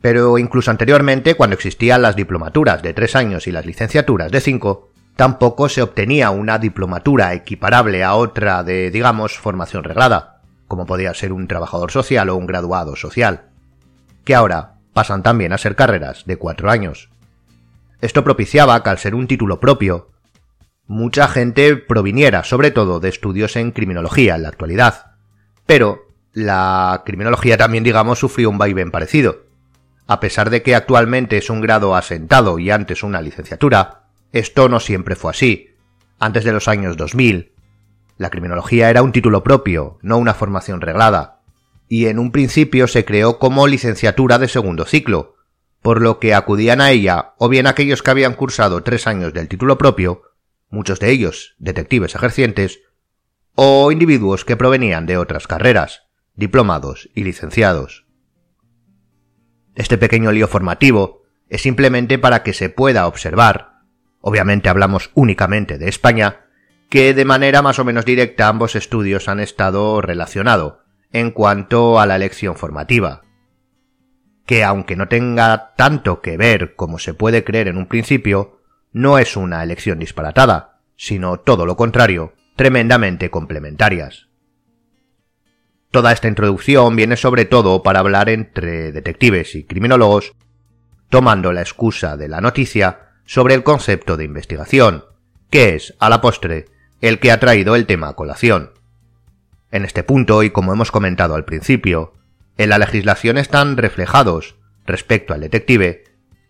Pero 0.00 0.38
incluso 0.38 0.70
anteriormente, 0.70 1.34
cuando 1.34 1.54
existían 1.54 2.00
las 2.00 2.16
diplomaturas 2.16 2.82
de 2.82 2.94
tres 2.94 3.14
años 3.14 3.46
y 3.46 3.52
las 3.52 3.66
licenciaturas 3.66 4.32
de 4.32 4.40
cinco, 4.40 4.90
tampoco 5.16 5.68
se 5.68 5.82
obtenía 5.82 6.30
una 6.30 6.58
diplomatura 6.58 7.34
equiparable 7.34 8.04
a 8.04 8.14
otra 8.14 8.62
de, 8.62 8.90
digamos, 8.90 9.36
formación 9.36 9.84
reglada, 9.84 10.35
como 10.68 10.86
podía 10.86 11.14
ser 11.14 11.32
un 11.32 11.48
trabajador 11.48 11.90
social 11.90 12.28
o 12.28 12.36
un 12.36 12.46
graduado 12.46 12.96
social, 12.96 13.50
que 14.24 14.34
ahora 14.34 14.74
pasan 14.92 15.22
también 15.22 15.52
a 15.52 15.58
ser 15.58 15.76
carreras 15.76 16.24
de 16.26 16.36
cuatro 16.36 16.70
años. 16.70 17.10
Esto 18.00 18.24
propiciaba 18.24 18.82
que 18.82 18.90
al 18.90 18.98
ser 18.98 19.14
un 19.14 19.26
título 19.26 19.60
propio, 19.60 20.10
mucha 20.86 21.28
gente 21.28 21.76
proviniera 21.76 22.44
sobre 22.44 22.70
todo 22.70 23.00
de 23.00 23.08
estudios 23.08 23.56
en 23.56 23.72
criminología 23.72 24.34
en 24.34 24.42
la 24.42 24.48
actualidad. 24.48 25.12
Pero 25.66 26.06
la 26.32 27.02
criminología 27.04 27.56
también, 27.56 27.84
digamos, 27.84 28.18
sufrió 28.18 28.50
un 28.50 28.58
vaivén 28.58 28.90
parecido. 28.90 29.46
A 30.06 30.20
pesar 30.20 30.50
de 30.50 30.62
que 30.62 30.74
actualmente 30.74 31.38
es 31.38 31.50
un 31.50 31.60
grado 31.60 31.96
asentado 31.96 32.58
y 32.58 32.70
antes 32.70 33.02
una 33.02 33.20
licenciatura, 33.20 34.02
esto 34.32 34.68
no 34.68 34.78
siempre 34.78 35.16
fue 35.16 35.30
así. 35.30 35.70
Antes 36.18 36.44
de 36.44 36.52
los 36.52 36.68
años 36.68 36.96
2000, 36.96 37.52
la 38.16 38.30
criminología 38.30 38.90
era 38.90 39.02
un 39.02 39.12
título 39.12 39.42
propio, 39.42 39.98
no 40.02 40.18
una 40.18 40.34
formación 40.34 40.80
reglada, 40.80 41.40
y 41.88 42.06
en 42.06 42.18
un 42.18 42.32
principio 42.32 42.88
se 42.88 43.04
creó 43.04 43.38
como 43.38 43.66
licenciatura 43.66 44.38
de 44.38 44.48
segundo 44.48 44.84
ciclo, 44.84 45.36
por 45.82 46.00
lo 46.00 46.18
que 46.18 46.34
acudían 46.34 46.80
a 46.80 46.90
ella 46.90 47.34
o 47.38 47.48
bien 47.48 47.66
aquellos 47.66 48.02
que 48.02 48.10
habían 48.10 48.34
cursado 48.34 48.82
tres 48.82 49.06
años 49.06 49.32
del 49.32 49.48
título 49.48 49.78
propio, 49.78 50.22
muchos 50.68 50.98
de 50.98 51.10
ellos 51.10 51.54
detectives 51.58 52.14
ejercientes, 52.14 52.80
o 53.54 53.92
individuos 53.92 54.44
que 54.44 54.56
provenían 54.56 55.06
de 55.06 55.16
otras 55.16 55.46
carreras, 55.46 56.02
diplomados 56.34 57.08
y 57.14 57.24
licenciados. 57.24 58.06
Este 59.74 59.98
pequeño 59.98 60.32
lío 60.32 60.48
formativo 60.48 61.22
es 61.48 61.62
simplemente 61.62 62.18
para 62.18 62.42
que 62.42 62.52
se 62.52 62.68
pueda 62.68 63.06
observar, 63.06 63.82
obviamente 64.20 64.68
hablamos 64.68 65.10
únicamente 65.14 65.78
de 65.78 65.88
España, 65.88 66.45
que 66.88 67.14
de 67.14 67.24
manera 67.24 67.62
más 67.62 67.78
o 67.78 67.84
menos 67.84 68.04
directa 68.04 68.48
ambos 68.48 68.76
estudios 68.76 69.28
han 69.28 69.40
estado 69.40 70.00
relacionados 70.00 70.74
en 71.12 71.30
cuanto 71.30 71.98
a 71.98 72.06
la 72.06 72.16
elección 72.16 72.56
formativa, 72.56 73.22
que 74.44 74.62
aunque 74.64 74.96
no 74.96 75.08
tenga 75.08 75.74
tanto 75.76 76.20
que 76.20 76.36
ver 76.36 76.74
como 76.76 76.98
se 76.98 77.14
puede 77.14 77.44
creer 77.44 77.68
en 77.68 77.76
un 77.76 77.86
principio, 77.86 78.60
no 78.92 79.18
es 79.18 79.36
una 79.36 79.62
elección 79.62 79.98
disparatada, 79.98 80.80
sino 80.96 81.38
todo 81.38 81.66
lo 81.66 81.76
contrario, 81.76 82.34
tremendamente 82.54 83.30
complementarias. 83.30 84.28
Toda 85.90 86.12
esta 86.12 86.28
introducción 86.28 86.94
viene 86.94 87.16
sobre 87.16 87.44
todo 87.44 87.82
para 87.82 88.00
hablar 88.00 88.28
entre 88.28 88.92
detectives 88.92 89.54
y 89.54 89.64
criminólogos, 89.64 90.32
tomando 91.08 91.52
la 91.52 91.62
excusa 91.62 92.16
de 92.16 92.28
la 92.28 92.40
noticia 92.40 93.12
sobre 93.24 93.54
el 93.54 93.62
concepto 93.62 94.16
de 94.16 94.24
investigación, 94.24 95.04
que 95.50 95.74
es, 95.74 95.94
a 95.98 96.08
la 96.08 96.20
postre, 96.20 96.66
el 97.08 97.18
que 97.18 97.30
ha 97.30 97.40
traído 97.40 97.76
el 97.76 97.86
tema 97.86 98.08
a 98.08 98.14
colación. 98.14 98.72
En 99.70 99.84
este 99.84 100.02
punto, 100.02 100.42
y 100.42 100.50
como 100.50 100.72
hemos 100.72 100.90
comentado 100.90 101.34
al 101.34 101.44
principio, 101.44 102.14
en 102.58 102.70
la 102.70 102.78
legislación 102.78 103.38
están 103.38 103.76
reflejados, 103.76 104.56
respecto 104.86 105.34
al 105.34 105.40
detective, 105.40 106.04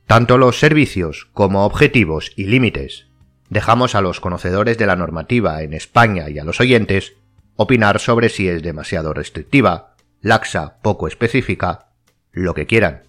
tanto 0.06 0.38
los 0.38 0.58
servicios 0.58 1.28
como 1.32 1.64
objetivos 1.64 2.32
y 2.36 2.44
límites. 2.44 3.06
Dejamos 3.48 3.94
a 3.94 4.00
los 4.00 4.20
conocedores 4.20 4.78
de 4.78 4.86
la 4.86 4.96
normativa 4.96 5.62
en 5.62 5.75
España 5.75 6.30
y 6.30 6.38
a 6.38 6.44
los 6.44 6.60
oyentes 6.60 7.14
opinar 7.56 7.98
sobre 7.98 8.28
si 8.28 8.48
es 8.48 8.62
demasiado 8.62 9.12
restrictiva, 9.14 9.94
laxa, 10.20 10.78
poco 10.82 11.08
específica, 11.08 11.88
lo 12.32 12.54
que 12.54 12.66
quieran. 12.66 13.02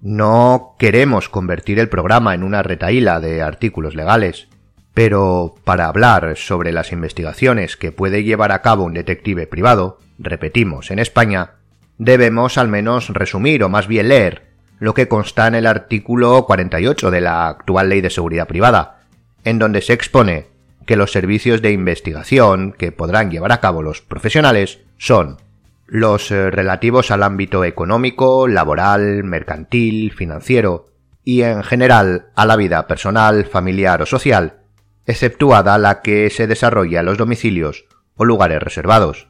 No 0.00 0.76
queremos 0.78 1.28
convertir 1.28 1.78
el 1.78 1.88
programa 1.88 2.34
en 2.34 2.42
una 2.42 2.62
retaíla 2.62 3.20
de 3.20 3.42
artículos 3.42 3.94
legales, 3.94 4.48
pero 4.94 5.56
para 5.64 5.86
hablar 5.86 6.36
sobre 6.36 6.72
las 6.72 6.92
investigaciones 6.92 7.76
que 7.76 7.92
puede 7.92 8.22
llevar 8.22 8.52
a 8.52 8.62
cabo 8.62 8.84
un 8.84 8.94
detective 8.94 9.48
privado, 9.48 9.98
repetimos, 10.18 10.92
en 10.92 11.00
España, 11.00 11.54
debemos 11.98 12.56
al 12.56 12.68
menos 12.68 13.08
resumir 13.08 13.64
o 13.64 13.68
más 13.68 13.88
bien 13.88 14.08
leer 14.08 14.46
lo 14.78 14.94
que 14.94 15.08
consta 15.08 15.48
en 15.48 15.56
el 15.56 15.66
artículo 15.66 16.46
48 16.46 17.10
de 17.10 17.20
la 17.20 17.48
actual 17.48 17.88
Ley 17.88 18.00
de 18.00 18.10
Seguridad 18.10 18.46
Privada, 18.46 19.00
en 19.44 19.58
donde 19.58 19.80
se 19.82 19.92
expone 19.92 20.46
que 20.86 20.96
los 20.96 21.12
servicios 21.12 21.60
de 21.62 21.72
investigación 21.72 22.72
que 22.72 22.92
podrán 22.92 23.30
llevar 23.30 23.52
a 23.52 23.60
cabo 23.60 23.82
los 23.82 24.00
profesionales 24.00 24.80
son 24.98 25.38
los 25.86 26.30
eh, 26.30 26.50
relativos 26.50 27.10
al 27.10 27.22
ámbito 27.22 27.64
económico, 27.64 28.46
laboral, 28.48 29.24
mercantil, 29.24 30.12
financiero 30.12 30.86
y 31.24 31.42
en 31.42 31.62
general 31.62 32.26
a 32.34 32.46
la 32.46 32.56
vida 32.56 32.86
personal, 32.86 33.44
familiar 33.44 34.02
o 34.02 34.06
social, 34.06 34.63
exceptuada 35.06 35.78
la 35.78 36.02
que 36.02 36.30
se 36.30 36.46
desarrolla 36.46 37.00
en 37.00 37.06
los 37.06 37.18
domicilios 37.18 37.86
o 38.16 38.24
lugares 38.24 38.62
reservados. 38.62 39.28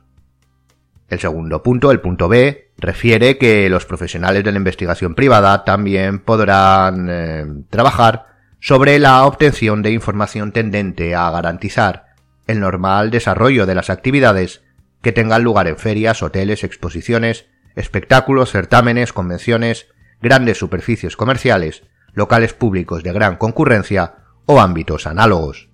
El 1.08 1.20
segundo 1.20 1.62
punto, 1.62 1.90
el 1.90 2.00
punto 2.00 2.28
B, 2.28 2.72
refiere 2.78 3.38
que 3.38 3.68
los 3.68 3.84
profesionales 3.84 4.44
de 4.44 4.52
la 4.52 4.58
investigación 4.58 5.14
privada 5.14 5.64
también 5.64 6.18
podrán 6.18 7.08
eh, 7.10 7.46
trabajar 7.70 8.26
sobre 8.60 8.98
la 8.98 9.24
obtención 9.26 9.82
de 9.82 9.90
información 9.90 10.52
tendente 10.52 11.14
a 11.14 11.30
garantizar 11.30 12.14
el 12.46 12.60
normal 12.60 13.10
desarrollo 13.10 13.66
de 13.66 13.74
las 13.74 13.90
actividades 13.90 14.62
que 15.02 15.12
tengan 15.12 15.44
lugar 15.44 15.68
en 15.68 15.76
ferias, 15.76 16.22
hoteles, 16.22 16.64
exposiciones, 16.64 17.46
espectáculos, 17.76 18.50
certámenes, 18.50 19.12
convenciones, 19.12 19.88
grandes 20.22 20.58
superficies 20.58 21.16
comerciales, 21.16 21.82
locales 22.14 22.54
públicos 22.54 23.02
de 23.02 23.12
gran 23.12 23.36
concurrencia 23.36 24.14
o 24.46 24.60
ámbitos 24.60 25.06
análogos. 25.06 25.68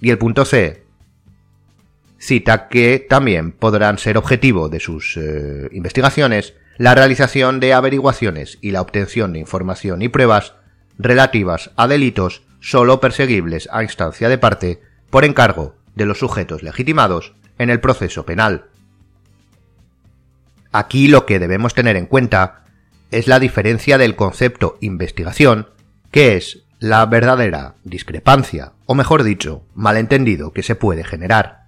Y 0.00 0.10
el 0.10 0.18
punto 0.18 0.44
C, 0.44 0.84
cita 2.18 2.68
que 2.68 3.04
también 3.08 3.52
podrán 3.52 3.98
ser 3.98 4.18
objetivo 4.18 4.68
de 4.68 4.80
sus 4.80 5.16
eh, 5.16 5.68
investigaciones 5.72 6.54
la 6.78 6.94
realización 6.94 7.60
de 7.60 7.72
averiguaciones 7.72 8.58
y 8.60 8.70
la 8.70 8.82
obtención 8.82 9.32
de 9.32 9.38
información 9.38 10.02
y 10.02 10.08
pruebas 10.08 10.54
relativas 10.98 11.70
a 11.76 11.86
delitos 11.88 12.42
solo 12.60 13.00
perseguibles 13.00 13.68
a 13.72 13.82
instancia 13.82 14.28
de 14.28 14.38
parte 14.38 14.80
por 15.10 15.24
encargo 15.24 15.76
de 15.94 16.06
los 16.06 16.18
sujetos 16.18 16.62
legitimados 16.62 17.34
en 17.58 17.70
el 17.70 17.80
proceso 17.80 18.26
penal. 18.26 18.66
Aquí 20.72 21.08
lo 21.08 21.24
que 21.24 21.38
debemos 21.38 21.74
tener 21.74 21.96
en 21.96 22.06
cuenta 22.06 22.64
es 23.10 23.28
la 23.28 23.38
diferencia 23.40 23.96
del 23.98 24.16
concepto 24.16 24.76
investigación, 24.80 25.70
que 26.10 26.36
es 26.36 26.65
la 26.78 27.04
verdadera 27.06 27.74
discrepancia, 27.84 28.72
o 28.86 28.94
mejor 28.94 29.22
dicho, 29.22 29.62
malentendido 29.74 30.52
que 30.52 30.62
se 30.62 30.74
puede 30.74 31.04
generar 31.04 31.66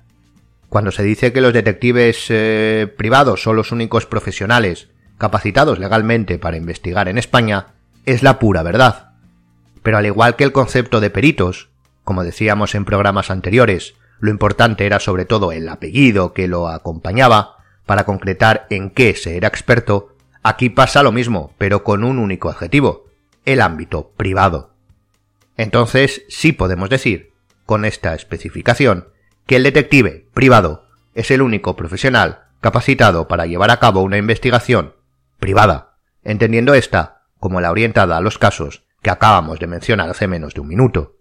cuando 0.69 0.91
se 0.91 1.03
dice 1.03 1.33
que 1.33 1.41
los 1.41 1.55
detectives 1.55 2.27
eh, 2.29 2.93
privados 2.97 3.43
son 3.43 3.57
los 3.57 3.73
únicos 3.73 4.07
profesionales 4.07 4.89
capacitados 5.17 5.79
legalmente 5.79 6.39
para 6.39 6.57
investigar 6.57 7.09
en 7.09 7.19
España, 7.19 7.69
es 8.05 8.23
la 8.23 8.39
pura 8.39 8.63
verdad. 8.63 9.13
Pero 9.83 9.97
al 9.97 10.07
igual 10.07 10.37
que 10.37 10.45
el 10.45 10.53
concepto 10.53 11.01
de 11.01 11.11
peritos, 11.11 11.71
como 12.05 12.23
decíamos 12.23 12.75
en 12.75 12.85
programas 12.85 13.31
anteriores, 13.31 13.95
Lo 14.21 14.33
importante 14.33 14.85
era 14.85 14.99
sobre 14.99 15.27
todo 15.27 15.53
el 15.53 15.69
apellido 15.69 16.33
que 16.33 16.49
lo 16.49 16.67
acompañaba 16.67 17.59
para 17.87 18.03
concretar 18.03 18.67
en 18.69 18.91
qué 18.91 19.15
se 19.15 19.37
era 19.37 19.47
experto. 19.47 20.17
Aquí 20.43 20.71
pasa 20.71 21.05
lo 21.05 21.13
mismo, 21.13 21.53
pero 21.57 21.85
con 21.85 22.03
un 22.03 22.19
único 22.19 22.51
adjetivo, 22.51 23.07
el 23.45 23.61
ámbito 23.61 24.11
privado. 24.17 24.75
Entonces 25.59 26.25
sí 26.29 26.53
podemos 26.53 26.89
decir, 26.89 27.33
con 27.67 27.85
esta 27.85 28.15
especificación, 28.15 29.09
que 29.45 29.57
el 29.57 29.65
detective 29.65 30.29
privado 30.33 30.87
es 31.15 31.31
el 31.33 31.43
único 31.43 31.75
profesional 31.75 32.45
capacitado 32.61 33.29
para 33.29 33.47
llevar 33.47 33.71
a 33.73 33.81
cabo 33.81 34.03
una 34.03 34.19
investigación 34.19 34.95
privada, 35.39 35.99
entendiendo 36.23 36.75
esta 36.75 37.25
como 37.39 37.61
la 37.61 37.73
orientada 37.73 38.17
a 38.17 38.21
los 38.21 38.39
casos 38.39 38.87
que 39.03 39.11
acabamos 39.11 39.59
de 39.59 39.67
mencionar 39.67 40.09
hace 40.09 40.29
menos 40.29 40.55
de 40.55 40.61
un 40.61 40.69
minuto. 40.69 41.17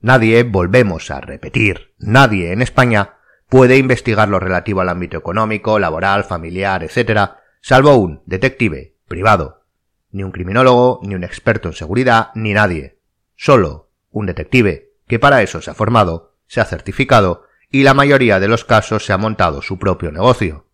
Nadie, 0.00 0.42
volvemos 0.42 1.10
a 1.10 1.22
repetir, 1.22 1.94
nadie 1.98 2.52
en 2.52 2.60
España 2.60 3.14
puede 3.48 3.78
investigar 3.78 4.28
lo 4.28 4.38
relativo 4.38 4.82
al 4.82 4.90
ámbito 4.90 5.16
económico, 5.16 5.78
laboral, 5.78 6.24
familiar, 6.24 6.84
etc., 6.84 7.30
salvo 7.62 7.94
un 7.96 8.22
detective 8.26 8.96
privado. 9.08 9.62
Ni 10.10 10.24
un 10.24 10.32
criminólogo, 10.32 11.00
ni 11.02 11.14
un 11.14 11.24
experto 11.24 11.68
en 11.68 11.74
seguridad, 11.74 12.28
ni 12.34 12.52
nadie. 12.52 12.95
Solo 13.36 13.90
un 14.10 14.26
detective, 14.26 14.92
que 15.06 15.18
para 15.18 15.42
eso 15.42 15.60
se 15.60 15.70
ha 15.70 15.74
formado, 15.74 16.36
se 16.46 16.60
ha 16.60 16.64
certificado 16.64 17.44
y 17.70 17.82
la 17.82 17.94
mayoría 17.94 18.40
de 18.40 18.48
los 18.48 18.64
casos 18.64 19.04
se 19.04 19.12
ha 19.12 19.18
montado 19.18 19.62
su 19.62 19.78
propio 19.78 20.10
negocio. 20.10 20.66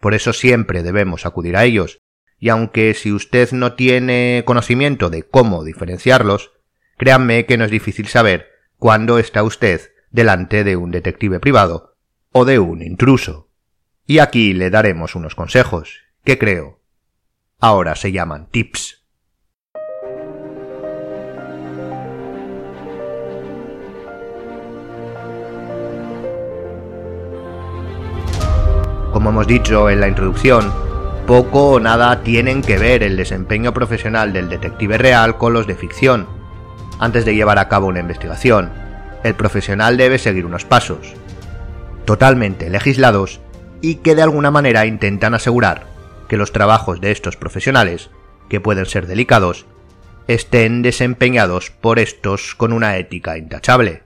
Por 0.00 0.14
eso 0.14 0.32
siempre 0.32 0.82
debemos 0.82 1.26
acudir 1.26 1.56
a 1.56 1.64
ellos, 1.64 2.00
y 2.38 2.48
aunque 2.48 2.92
si 2.94 3.12
usted 3.12 3.52
no 3.52 3.74
tiene 3.74 4.42
conocimiento 4.44 5.10
de 5.10 5.22
cómo 5.22 5.62
diferenciarlos, 5.62 6.52
créanme 6.96 7.46
que 7.46 7.56
no 7.56 7.64
es 7.64 7.70
difícil 7.70 8.08
saber 8.08 8.48
cuándo 8.78 9.18
está 9.18 9.44
usted 9.44 9.92
delante 10.10 10.64
de 10.64 10.76
un 10.76 10.90
detective 10.90 11.38
privado 11.38 11.94
o 12.32 12.44
de 12.44 12.58
un 12.58 12.82
intruso. 12.82 13.48
Y 14.06 14.18
aquí 14.18 14.54
le 14.54 14.70
daremos 14.70 15.14
unos 15.14 15.36
consejos, 15.36 16.00
que 16.24 16.38
creo 16.38 16.82
ahora 17.62 17.94
se 17.94 18.10
llaman 18.10 18.48
tips. 18.50 19.01
Como 29.12 29.28
hemos 29.28 29.46
dicho 29.46 29.90
en 29.90 30.00
la 30.00 30.08
introducción, 30.08 30.72
poco 31.26 31.72
o 31.72 31.80
nada 31.80 32.22
tienen 32.22 32.62
que 32.62 32.78
ver 32.78 33.02
el 33.02 33.16
desempeño 33.16 33.74
profesional 33.74 34.32
del 34.32 34.48
detective 34.48 34.96
real 34.96 35.36
con 35.36 35.52
los 35.52 35.66
de 35.66 35.74
ficción. 35.74 36.26
Antes 36.98 37.26
de 37.26 37.34
llevar 37.34 37.58
a 37.58 37.68
cabo 37.68 37.88
una 37.88 38.00
investigación, 38.00 38.70
el 39.22 39.34
profesional 39.34 39.98
debe 39.98 40.18
seguir 40.18 40.46
unos 40.46 40.64
pasos, 40.64 41.12
totalmente 42.06 42.70
legislados 42.70 43.40
y 43.82 43.96
que 43.96 44.14
de 44.14 44.22
alguna 44.22 44.50
manera 44.50 44.86
intentan 44.86 45.34
asegurar 45.34 45.84
que 46.26 46.38
los 46.38 46.52
trabajos 46.52 47.02
de 47.02 47.10
estos 47.10 47.36
profesionales, 47.36 48.08
que 48.48 48.60
pueden 48.60 48.86
ser 48.86 49.06
delicados, 49.06 49.66
estén 50.26 50.80
desempeñados 50.80 51.70
por 51.70 51.98
estos 51.98 52.54
con 52.54 52.72
una 52.72 52.96
ética 52.96 53.36
intachable. 53.36 54.04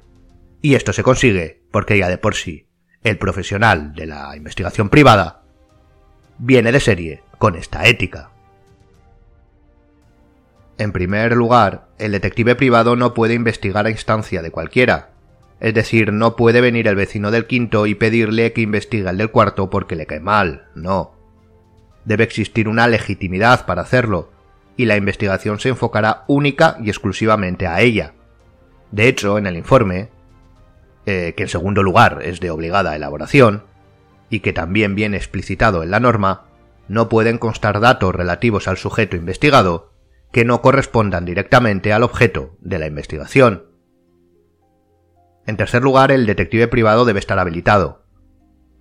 Y 0.63 0.75
esto 0.75 0.93
se 0.93 1.05
consigue 1.05 1.63
porque 1.71 1.97
ya 1.97 2.09
de 2.09 2.19
por 2.19 2.35
sí 2.35 2.67
el 3.03 3.19
profesional 3.19 3.95
de 3.95 4.07
la 4.07 4.37
investigación 4.37 4.89
privada 4.89 5.43
viene 6.39 6.73
de 6.73 6.81
serie 6.81 7.23
con 7.39 7.57
esta 7.57 7.87
ética. 7.87 8.31
En 10.79 10.93
primer 10.93 11.35
lugar, 11.35 11.87
el 11.99 12.13
detective 12.13 12.55
privado 12.55 12.97
no 12.97 13.15
puede 13.15 13.35
investigar 13.35 13.87
a 13.87 13.91
instancia 13.91 14.43
de 14.43 14.51
cualquiera, 14.51 15.11
es 15.59 15.73
decir, 15.73 16.13
no 16.13 16.37
puede 16.37 16.61
venir 16.61 16.87
el 16.87 16.97
vecino 16.97 17.31
del 17.31 17.47
quinto 17.47 17.87
y 17.87 17.95
pedirle 17.95 18.53
que 18.53 18.61
investigue 18.61 19.09
el 19.09 19.17
del 19.17 19.31
cuarto 19.31 19.71
porque 19.71 19.97
le 19.97 20.07
cae 20.07 20.21
mal, 20.21 20.67
no. 20.75 21.15
Debe 22.05 22.25
existir 22.25 22.69
una 22.69 22.89
legitimidad 22.89 23.65
para 23.65 23.83
hacerlo, 23.83 24.31
y 24.77 24.85
la 24.85 24.97
investigación 24.97 25.59
se 25.59 25.71
enfocará 25.71 26.25
única 26.27 26.77
y 26.83 26.91
exclusivamente 26.91 27.67
a 27.67 27.81
ella. 27.81 28.13
De 28.91 29.09
hecho, 29.09 29.39
en 29.39 29.47
el 29.47 29.57
informe, 29.57 30.11
eh, 31.07 31.35
que 31.37 31.45
en 31.45 31.49
segundo 31.49 31.83
lugar 31.83 32.21
es 32.23 32.41
de 32.41 32.51
obligada 32.51 32.97
elaboración, 32.97 33.65
y 34.29 34.41
que 34.41 34.53
también 34.53 34.95
viene 34.95 35.17
explicitado 35.17 35.83
en 35.83 35.91
la 35.91 36.01
norma, 36.01 36.47
no 36.89 37.09
pueden 37.09 37.39
constar 37.39 37.81
datos 37.81 38.15
relativos 38.15 38.69
al 38.69 38.77
sujeto 38.77 39.17
investigado 39.17 39.93
que 40.33 40.45
no 40.45 40.61
correspondan 40.63 41.25
directamente 41.25 41.93
al 41.93 42.03
objeto 42.03 42.57
de 42.61 42.79
la 42.79 42.87
investigación. 42.87 43.67
En 45.47 45.57
tercer 45.57 45.83
lugar, 45.83 46.11
el 46.11 46.27
detective 46.27 46.69
privado 46.69 47.05
debe 47.05 47.21
estar 47.21 47.39
habilitado. 47.39 48.05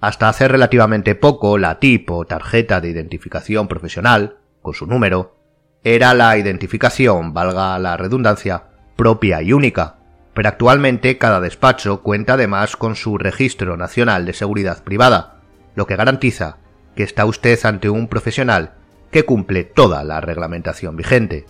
Hasta 0.01 0.27
hace 0.27 0.47
relativamente 0.47 1.15
poco, 1.15 1.57
la 1.57 1.79
TIP 1.79 2.09
o 2.11 2.25
tarjeta 2.25 2.81
de 2.81 2.89
identificación 2.89 3.67
profesional, 3.67 4.39
con 4.61 4.73
su 4.73 4.87
número, 4.87 5.37
era 5.83 6.13
la 6.15 6.37
identificación, 6.37 7.33
valga 7.33 7.77
la 7.77 7.95
redundancia, 7.97 8.63
propia 8.95 9.41
y 9.43 9.53
única, 9.53 9.99
pero 10.35 10.49
actualmente 10.49 11.17
cada 11.17 11.39
despacho 11.39 12.01
cuenta 12.01 12.33
además 12.33 12.75
con 12.75 12.95
su 12.95 13.17
Registro 13.17 13.77
Nacional 13.77 14.25
de 14.25 14.33
Seguridad 14.33 14.83
Privada, 14.83 15.37
lo 15.75 15.87
que 15.87 15.95
garantiza 15.95 16.57
que 16.95 17.03
está 17.03 17.25
usted 17.25 17.57
ante 17.65 17.89
un 17.89 18.09
profesional 18.09 18.73
que 19.11 19.23
cumple 19.23 19.63
toda 19.63 20.03
la 20.03 20.19
reglamentación 20.19 20.97
vigente. 20.97 21.45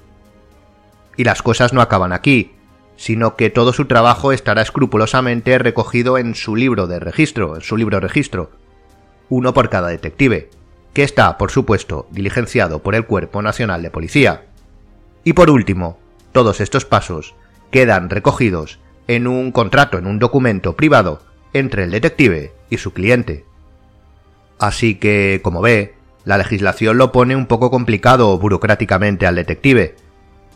Y 1.17 1.23
las 1.23 1.41
cosas 1.41 1.73
no 1.73 1.81
acaban 1.81 2.13
aquí, 2.13 2.53
sino 2.95 3.35
que 3.35 3.49
todo 3.49 3.73
su 3.73 3.85
trabajo 3.85 4.31
estará 4.31 4.61
escrupulosamente 4.61 5.57
recogido 5.57 6.19
en 6.19 6.35
su 6.35 6.55
libro 6.55 6.85
de 6.85 6.99
registro, 6.99 7.55
en 7.55 7.61
su 7.61 7.77
libro 7.77 7.99
registro, 7.99 8.51
uno 9.29 9.55
por 9.55 9.71
cada 9.71 9.87
detective, 9.87 10.51
que 10.93 11.01
está, 11.01 11.39
por 11.39 11.49
supuesto, 11.49 12.07
diligenciado 12.11 12.83
por 12.83 12.93
el 12.93 13.07
Cuerpo 13.07 13.41
Nacional 13.41 13.81
de 13.81 13.89
Policía. 13.89 14.43
Y 15.23 15.33
por 15.33 15.49
último, 15.49 15.97
todos 16.31 16.61
estos 16.61 16.85
pasos 16.85 17.33
quedan 17.71 18.09
recogidos 18.09 18.79
en 19.07 19.27
un 19.27 19.51
contrato, 19.51 19.97
en 19.97 20.07
un 20.07 20.19
documento 20.19 20.75
privado 20.75 21.21
entre 21.53 21.83
el 21.83 21.91
detective 21.91 22.53
y 22.69 22.77
su 22.77 22.93
cliente. 22.93 23.45
Así 24.59 24.95
que, 24.95 25.41
como 25.43 25.61
ve, 25.61 25.95
la 26.23 26.37
legislación 26.37 26.97
lo 26.97 27.11
pone 27.11 27.35
un 27.35 27.45
poco 27.45 27.69
complicado 27.69 28.37
burocráticamente 28.39 29.27
al 29.27 29.35
detective, 29.35 29.95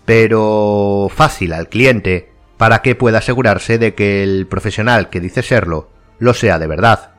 pero 0.05 1.09
fácil 1.13 1.53
al 1.53 1.69
cliente 1.69 2.31
para 2.57 2.81
que 2.81 2.95
pueda 2.95 3.19
asegurarse 3.19 3.77
de 3.77 3.93
que 3.93 4.23
el 4.23 4.47
profesional 4.47 5.09
que 5.09 5.19
dice 5.19 5.43
serlo 5.43 5.89
lo 6.17 6.33
sea 6.33 6.59
de 6.59 6.67
verdad. 6.67 7.11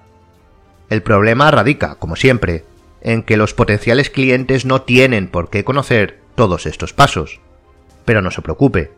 El 0.90 1.02
problema 1.02 1.50
radica, 1.50 1.94
como 1.94 2.16
siempre, 2.16 2.64
en 3.00 3.22
que 3.22 3.36
los 3.36 3.54
potenciales 3.54 4.10
clientes 4.10 4.64
no 4.66 4.82
tienen 4.82 5.28
por 5.28 5.48
qué 5.48 5.64
conocer 5.64 6.18
todos 6.34 6.66
estos 6.66 6.92
pasos. 6.92 7.40
Pero 8.04 8.22
no 8.22 8.30
se 8.30 8.42
preocupe, 8.42 8.90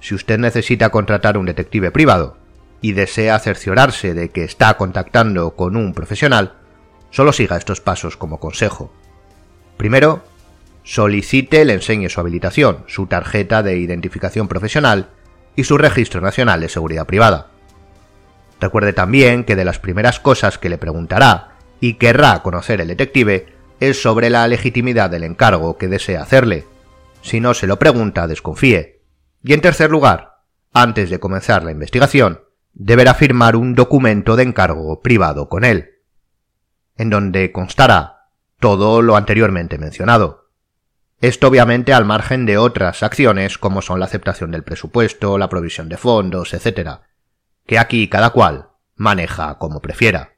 si 0.00 0.14
usted 0.14 0.38
necesita 0.38 0.90
contratar 0.90 1.36
un 1.38 1.46
detective 1.46 1.90
privado 1.90 2.36
y 2.80 2.92
desea 2.92 3.38
cerciorarse 3.38 4.14
de 4.14 4.30
que 4.30 4.44
está 4.44 4.76
contactando 4.76 5.52
con 5.52 5.76
un 5.76 5.94
profesional, 5.94 6.54
solo 7.10 7.32
siga 7.32 7.56
estos 7.56 7.80
pasos 7.80 8.16
como 8.16 8.40
consejo. 8.40 8.92
Primero, 9.76 10.22
solicite 10.82 11.64
le 11.64 11.74
enseñe 11.74 12.08
su 12.08 12.20
habilitación, 12.20 12.84
su 12.86 13.06
tarjeta 13.06 13.62
de 13.62 13.78
identificación 13.78 14.48
profesional 14.48 15.10
y 15.56 15.64
su 15.64 15.76
registro 15.76 16.20
nacional 16.20 16.60
de 16.60 16.68
seguridad 16.68 17.06
privada. 17.06 17.48
Recuerde 18.60 18.92
también 18.92 19.44
que 19.44 19.56
de 19.56 19.64
las 19.64 19.78
primeras 19.78 20.20
cosas 20.20 20.58
que 20.58 20.68
le 20.68 20.78
preguntará 20.78 21.56
y 21.80 21.94
querrá 21.94 22.42
conocer 22.42 22.80
el 22.80 22.88
detective 22.88 23.46
es 23.80 24.00
sobre 24.00 24.28
la 24.30 24.46
legitimidad 24.46 25.10
del 25.10 25.24
encargo 25.24 25.78
que 25.78 25.88
desea 25.88 26.22
hacerle. 26.22 26.66
Si 27.22 27.40
no 27.40 27.54
se 27.54 27.66
lo 27.66 27.78
pregunta, 27.78 28.26
desconfíe. 28.26 28.99
Y 29.42 29.52
en 29.54 29.60
tercer 29.60 29.90
lugar, 29.90 30.42
antes 30.72 31.10
de 31.10 31.18
comenzar 31.18 31.64
la 31.64 31.72
investigación, 31.72 32.42
deberá 32.72 33.14
firmar 33.14 33.56
un 33.56 33.74
documento 33.74 34.36
de 34.36 34.44
encargo 34.44 35.00
privado 35.00 35.48
con 35.48 35.64
él, 35.64 35.90
en 36.96 37.10
donde 37.10 37.52
constará 37.52 38.28
todo 38.58 39.02
lo 39.02 39.16
anteriormente 39.16 39.78
mencionado. 39.78 40.50
Esto 41.20 41.48
obviamente 41.48 41.92
al 41.92 42.04
margen 42.04 42.46
de 42.46 42.58
otras 42.58 43.02
acciones 43.02 43.58
como 43.58 43.82
son 43.82 44.00
la 44.00 44.06
aceptación 44.06 44.50
del 44.50 44.64
presupuesto, 44.64 45.38
la 45.38 45.48
provisión 45.48 45.88
de 45.88 45.96
fondos, 45.96 46.54
etc., 46.54 47.00
que 47.66 47.78
aquí 47.78 48.08
cada 48.08 48.30
cual 48.30 48.70
maneja 48.96 49.58
como 49.58 49.80
prefiera. 49.80 50.36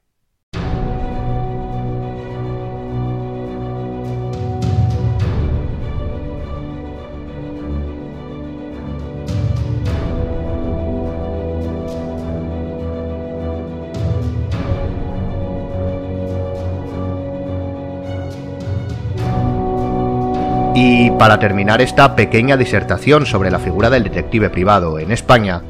Para 21.23 21.39
terminar 21.39 21.81
esta 21.81 22.17
pequeña 22.17 22.57
disertación 22.57 23.27
sobre 23.27 23.53
la 23.53 23.61
figura 23.61 23.91
del 23.91 24.03
detective 24.03 24.51
privado 24.51 24.99
en 24.99 25.13
España, 25.13 25.63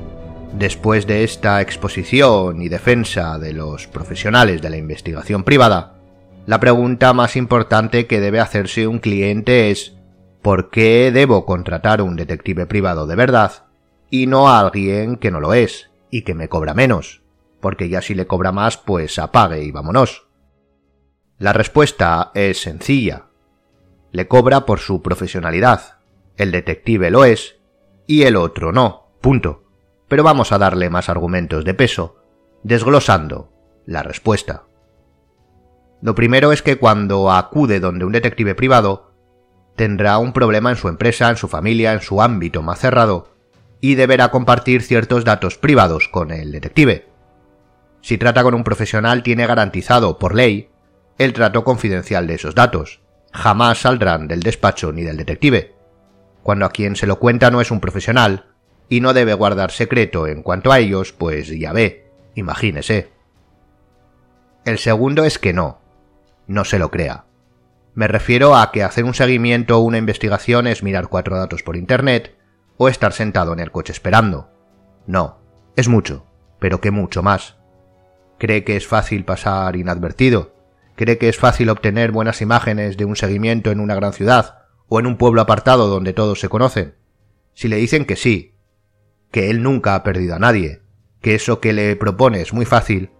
Después 0.54 1.06
de 1.06 1.24
esta 1.24 1.60
exposición 1.60 2.62
y 2.62 2.70
defensa 2.70 3.38
de 3.38 3.52
los 3.52 3.86
profesionales 3.86 4.62
de 4.62 4.70
la 4.70 4.78
investigación 4.78 5.44
privada, 5.44 5.98
la 6.46 6.58
pregunta 6.58 7.12
más 7.12 7.36
importante 7.36 8.06
que 8.06 8.18
debe 8.18 8.40
hacerse 8.40 8.86
un 8.86 8.98
cliente 8.98 9.70
es 9.70 9.94
¿por 10.40 10.70
qué 10.70 11.10
debo 11.12 11.44
contratar 11.44 12.00
un 12.00 12.16
detective 12.16 12.64
privado 12.64 13.06
de 13.06 13.16
verdad 13.16 13.66
y 14.08 14.26
no 14.26 14.48
a 14.48 14.58
alguien 14.58 15.16
que 15.16 15.30
no 15.30 15.38
lo 15.38 15.52
es 15.52 15.90
y 16.10 16.22
que 16.22 16.32
me 16.32 16.48
cobra 16.48 16.72
menos? 16.72 17.20
Porque 17.60 17.90
ya 17.90 18.00
si 18.00 18.14
le 18.14 18.26
cobra 18.26 18.52
más, 18.52 18.78
pues 18.78 19.18
apague 19.18 19.62
y 19.62 19.70
vámonos. 19.70 20.28
La 21.36 21.52
respuesta 21.52 22.30
es 22.34 22.62
sencilla. 22.62 23.26
Le 24.12 24.28
cobra 24.28 24.66
por 24.66 24.78
su 24.78 25.02
profesionalidad. 25.02 25.98
El 26.36 26.52
detective 26.52 27.10
lo 27.10 27.24
es 27.24 27.56
y 28.06 28.22
el 28.22 28.36
otro 28.36 28.72
no. 28.72 29.08
Punto. 29.20 29.64
Pero 30.08 30.22
vamos 30.22 30.52
a 30.52 30.58
darle 30.58 30.90
más 30.90 31.08
argumentos 31.08 31.64
de 31.64 31.74
peso, 31.74 32.16
desglosando 32.62 33.50
la 33.86 34.02
respuesta. 34.02 34.64
Lo 36.02 36.14
primero 36.14 36.52
es 36.52 36.62
que 36.62 36.76
cuando 36.76 37.30
acude 37.30 37.80
donde 37.80 38.04
un 38.04 38.12
detective 38.12 38.54
privado, 38.54 39.12
tendrá 39.76 40.18
un 40.18 40.32
problema 40.32 40.70
en 40.70 40.76
su 40.76 40.88
empresa, 40.88 41.30
en 41.30 41.36
su 41.36 41.48
familia, 41.48 41.92
en 41.92 42.00
su 42.00 42.20
ámbito 42.20 42.62
más 42.62 42.80
cerrado, 42.80 43.28
y 43.80 43.94
deberá 43.94 44.30
compartir 44.30 44.82
ciertos 44.82 45.24
datos 45.24 45.58
privados 45.58 46.08
con 46.08 46.30
el 46.30 46.52
detective. 46.52 47.08
Si 48.00 48.18
trata 48.18 48.42
con 48.42 48.54
un 48.54 48.64
profesional 48.64 49.22
tiene 49.22 49.46
garantizado, 49.46 50.18
por 50.18 50.34
ley, 50.34 50.70
el 51.18 51.32
trato 51.32 51.64
confidencial 51.64 52.26
de 52.26 52.34
esos 52.34 52.54
datos. 52.54 53.01
Jamás 53.32 53.80
saldrán 53.80 54.28
del 54.28 54.42
despacho 54.42 54.92
ni 54.92 55.02
del 55.02 55.16
detective. 55.16 55.74
Cuando 56.42 56.66
a 56.66 56.70
quien 56.70 56.96
se 56.96 57.06
lo 57.06 57.18
cuenta 57.18 57.50
no 57.50 57.60
es 57.60 57.70
un 57.70 57.80
profesional, 57.80 58.52
y 58.88 59.00
no 59.00 59.14
debe 59.14 59.32
guardar 59.32 59.70
secreto 59.70 60.26
en 60.26 60.42
cuanto 60.42 60.70
a 60.70 60.78
ellos, 60.78 61.12
pues 61.12 61.48
ya 61.48 61.72
ve, 61.72 62.10
imagínese. 62.34 63.10
El 64.66 64.78
segundo 64.78 65.24
es 65.24 65.38
que 65.38 65.54
no, 65.54 65.80
no 66.46 66.64
se 66.64 66.78
lo 66.78 66.90
crea. 66.90 67.24
Me 67.94 68.06
refiero 68.06 68.54
a 68.54 68.70
que 68.70 68.82
hacer 68.82 69.04
un 69.04 69.14
seguimiento 69.14 69.78
o 69.78 69.80
una 69.80 69.98
investigación 69.98 70.66
es 70.66 70.82
mirar 70.82 71.08
cuatro 71.08 71.38
datos 71.38 71.62
por 71.62 71.76
Internet 71.76 72.36
o 72.76 72.88
estar 72.88 73.12
sentado 73.12 73.52
en 73.52 73.60
el 73.60 73.70
coche 73.70 73.92
esperando. 73.92 74.50
No, 75.06 75.38
es 75.74 75.88
mucho, 75.88 76.26
pero 76.58 76.80
que 76.80 76.90
mucho 76.90 77.22
más. 77.22 77.56
Cree 78.38 78.64
que 78.64 78.76
es 78.76 78.86
fácil 78.86 79.24
pasar 79.24 79.76
inadvertido, 79.76 80.51
cree 80.96 81.18
que 81.18 81.28
es 81.28 81.36
fácil 81.36 81.70
obtener 81.70 82.12
buenas 82.12 82.40
imágenes 82.42 82.96
de 82.96 83.04
un 83.04 83.16
seguimiento 83.16 83.70
en 83.70 83.80
una 83.80 83.94
gran 83.94 84.12
ciudad 84.12 84.58
o 84.88 85.00
en 85.00 85.06
un 85.06 85.16
pueblo 85.16 85.40
apartado 85.40 85.88
donde 85.88 86.12
todos 86.12 86.40
se 86.40 86.48
conocen. 86.48 86.94
Si 87.54 87.68
le 87.68 87.76
dicen 87.76 88.04
que 88.04 88.16
sí, 88.16 88.54
que 89.30 89.50
él 89.50 89.62
nunca 89.62 89.94
ha 89.94 90.02
perdido 90.02 90.34
a 90.34 90.38
nadie, 90.38 90.82
que 91.20 91.34
eso 91.34 91.60
que 91.60 91.72
le 91.72 91.96
propone 91.96 92.40
es 92.40 92.52
muy 92.52 92.66
fácil, 92.66 93.10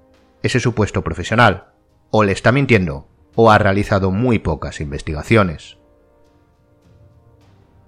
ese 0.43 0.61
supuesto 0.61 1.03
profesional, 1.03 1.73
o 2.11 2.25
le 2.25 2.33
está 2.33 2.53
mintiendo, 2.53 3.09
o 3.35 3.51
ha 3.51 3.59
realizado 3.59 4.11
muy 4.11 4.39
pocas 4.39 4.81
investigaciones. 4.81 5.79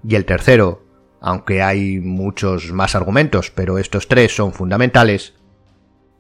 Y 0.06 0.14
el 0.14 0.24
tercero, 0.24 0.84
aunque 1.20 1.62
hay 1.62 2.00
muchos 2.00 2.72
más 2.72 2.94
argumentos, 2.94 3.50
pero 3.50 3.78
estos 3.78 4.08
tres 4.08 4.34
son 4.34 4.52
fundamentales, 4.52 5.34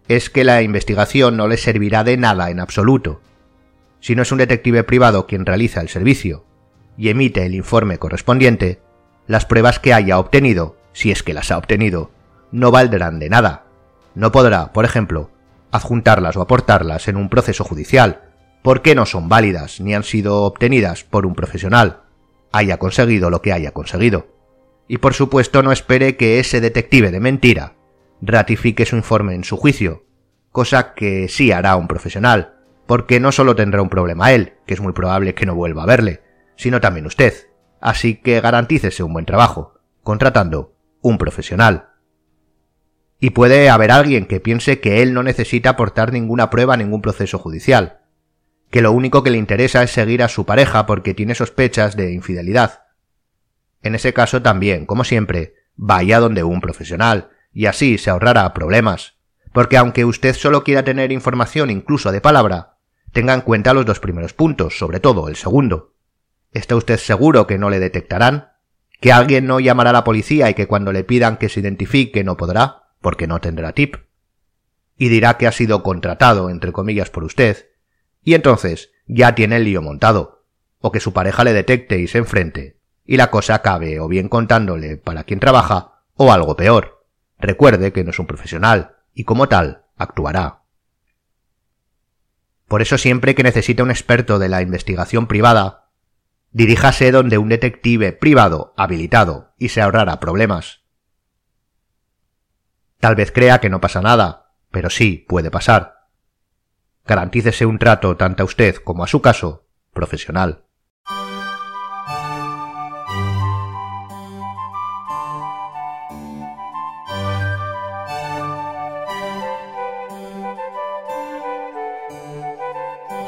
es 0.08 0.28
que 0.28 0.44
la 0.44 0.62
investigación 0.62 1.36
no 1.36 1.48
le 1.48 1.56
servirá 1.56 2.04
de 2.04 2.16
nada 2.16 2.50
en 2.50 2.60
absoluto, 2.60 3.20
si 4.04 4.14
no 4.14 4.20
es 4.20 4.32
un 4.32 4.36
detective 4.36 4.84
privado 4.84 5.26
quien 5.26 5.46
realiza 5.46 5.80
el 5.80 5.88
servicio 5.88 6.44
y 6.94 7.08
emite 7.08 7.46
el 7.46 7.54
informe 7.54 7.96
correspondiente, 7.96 8.82
las 9.26 9.46
pruebas 9.46 9.78
que 9.78 9.94
haya 9.94 10.18
obtenido, 10.18 10.76
si 10.92 11.10
es 11.10 11.22
que 11.22 11.32
las 11.32 11.50
ha 11.50 11.56
obtenido, 11.56 12.10
no 12.52 12.70
valdrán 12.70 13.18
de 13.18 13.30
nada. 13.30 13.64
No 14.14 14.30
podrá, 14.30 14.74
por 14.74 14.84
ejemplo, 14.84 15.30
adjuntarlas 15.70 16.36
o 16.36 16.42
aportarlas 16.42 17.08
en 17.08 17.16
un 17.16 17.30
proceso 17.30 17.64
judicial, 17.64 18.20
porque 18.62 18.94
no 18.94 19.06
son 19.06 19.30
válidas 19.30 19.80
ni 19.80 19.94
han 19.94 20.04
sido 20.04 20.42
obtenidas 20.42 21.02
por 21.02 21.24
un 21.24 21.34
profesional, 21.34 22.02
haya 22.52 22.76
conseguido 22.76 23.30
lo 23.30 23.40
que 23.40 23.54
haya 23.54 23.70
conseguido. 23.70 24.26
Y 24.86 24.98
por 24.98 25.14
supuesto 25.14 25.62
no 25.62 25.72
espere 25.72 26.18
que 26.18 26.40
ese 26.40 26.60
detective 26.60 27.10
de 27.10 27.20
mentira 27.20 27.76
ratifique 28.20 28.84
su 28.84 28.96
informe 28.96 29.34
en 29.34 29.44
su 29.44 29.56
juicio, 29.56 30.04
cosa 30.52 30.92
que 30.92 31.26
sí 31.28 31.52
hará 31.52 31.76
un 31.76 31.88
profesional, 31.88 32.53
porque 32.86 33.20
no 33.20 33.32
solo 33.32 33.56
tendrá 33.56 33.82
un 33.82 33.88
problema 33.88 34.32
él, 34.32 34.54
que 34.66 34.74
es 34.74 34.80
muy 34.80 34.92
probable 34.92 35.34
que 35.34 35.46
no 35.46 35.54
vuelva 35.54 35.82
a 35.82 35.86
verle, 35.86 36.22
sino 36.56 36.80
también 36.80 37.06
usted. 37.06 37.34
Así 37.80 38.16
que 38.16 38.40
garantícese 38.40 39.02
un 39.02 39.12
buen 39.12 39.26
trabajo, 39.26 39.80
contratando 40.02 40.76
un 41.00 41.18
profesional. 41.18 41.90
Y 43.20 43.30
puede 43.30 43.70
haber 43.70 43.90
alguien 43.90 44.26
que 44.26 44.40
piense 44.40 44.80
que 44.80 45.02
él 45.02 45.14
no 45.14 45.22
necesita 45.22 45.70
aportar 45.70 46.12
ninguna 46.12 46.50
prueba 46.50 46.74
a 46.74 46.76
ningún 46.76 47.02
proceso 47.02 47.38
judicial, 47.38 48.00
que 48.70 48.82
lo 48.82 48.92
único 48.92 49.22
que 49.22 49.30
le 49.30 49.38
interesa 49.38 49.82
es 49.82 49.90
seguir 49.90 50.22
a 50.22 50.28
su 50.28 50.44
pareja 50.46 50.86
porque 50.86 51.14
tiene 51.14 51.34
sospechas 51.34 51.96
de 51.96 52.12
infidelidad. 52.12 52.82
En 53.82 53.94
ese 53.94 54.12
caso 54.12 54.42
también, 54.42 54.86
como 54.86 55.04
siempre, 55.04 55.54
vaya 55.76 56.20
donde 56.20 56.42
un 56.42 56.60
profesional, 56.60 57.30
y 57.52 57.66
así 57.66 57.98
se 57.98 58.10
ahorrará 58.10 58.52
problemas, 58.52 59.14
porque 59.52 59.76
aunque 59.76 60.04
usted 60.04 60.34
solo 60.34 60.64
quiera 60.64 60.84
tener 60.84 61.12
información 61.12 61.70
incluso 61.70 62.10
de 62.10 62.20
palabra, 62.20 62.73
Tenga 63.14 63.32
en 63.32 63.42
cuenta 63.42 63.74
los 63.74 63.86
dos 63.86 64.00
primeros 64.00 64.32
puntos, 64.34 64.76
sobre 64.76 64.98
todo 64.98 65.28
el 65.28 65.36
segundo. 65.36 65.94
¿Está 66.50 66.74
usted 66.74 66.98
seguro 66.98 67.46
que 67.46 67.58
no 67.58 67.70
le 67.70 67.78
detectarán? 67.78 68.48
¿Que 69.00 69.12
alguien 69.12 69.46
no 69.46 69.60
llamará 69.60 69.90
a 69.90 69.92
la 69.92 70.02
policía 70.02 70.50
y 70.50 70.54
que 70.54 70.66
cuando 70.66 70.90
le 70.90 71.04
pidan 71.04 71.36
que 71.36 71.48
se 71.48 71.60
identifique 71.60 72.24
no 72.24 72.36
podrá, 72.36 72.88
porque 73.00 73.28
no 73.28 73.40
tendrá 73.40 73.70
tip? 73.72 73.94
Y 74.98 75.10
dirá 75.10 75.38
que 75.38 75.46
ha 75.46 75.52
sido 75.52 75.84
contratado, 75.84 76.50
entre 76.50 76.72
comillas, 76.72 77.08
por 77.10 77.22
usted, 77.22 77.68
y 78.24 78.34
entonces 78.34 78.90
ya 79.06 79.36
tiene 79.36 79.58
el 79.58 79.64
lío 79.64 79.80
montado, 79.80 80.46
o 80.80 80.90
que 80.90 80.98
su 80.98 81.12
pareja 81.12 81.44
le 81.44 81.52
detecte 81.52 82.00
y 82.00 82.08
se 82.08 82.18
enfrente, 82.18 82.80
y 83.04 83.16
la 83.16 83.30
cosa 83.30 83.54
acabe 83.54 84.00
o 84.00 84.08
bien 84.08 84.28
contándole 84.28 84.96
para 84.96 85.22
quién 85.22 85.38
trabaja, 85.38 86.02
o 86.14 86.32
algo 86.32 86.56
peor. 86.56 87.06
Recuerde 87.38 87.92
que 87.92 88.02
no 88.02 88.10
es 88.10 88.18
un 88.18 88.26
profesional, 88.26 88.96
y 89.14 89.22
como 89.22 89.48
tal, 89.48 89.84
actuará. 89.96 90.63
Por 92.68 92.82
eso 92.82 92.98
siempre 92.98 93.34
que 93.34 93.42
necesite 93.42 93.82
un 93.82 93.90
experto 93.90 94.38
de 94.38 94.48
la 94.48 94.62
investigación 94.62 95.26
privada, 95.26 95.90
diríjase 96.50 97.10
donde 97.10 97.38
un 97.38 97.48
detective 97.48 98.12
privado 98.12 98.74
habilitado 98.76 99.54
y 99.58 99.68
se 99.70 99.82
ahorrará 99.82 100.20
problemas. 100.20 100.82
Tal 103.00 103.16
vez 103.16 103.32
crea 103.32 103.60
que 103.60 103.68
no 103.68 103.80
pasa 103.80 104.00
nada, 104.00 104.54
pero 104.70 104.88
sí 104.88 105.26
puede 105.28 105.50
pasar. 105.50 106.08
Garantícese 107.04 107.66
un 107.66 107.78
trato 107.78 108.16
tanto 108.16 108.42
a 108.42 108.46
usted 108.46 108.76
como 108.76 109.04
a 109.04 109.08
su 109.08 109.20
caso 109.20 109.68
profesional. 109.92 110.64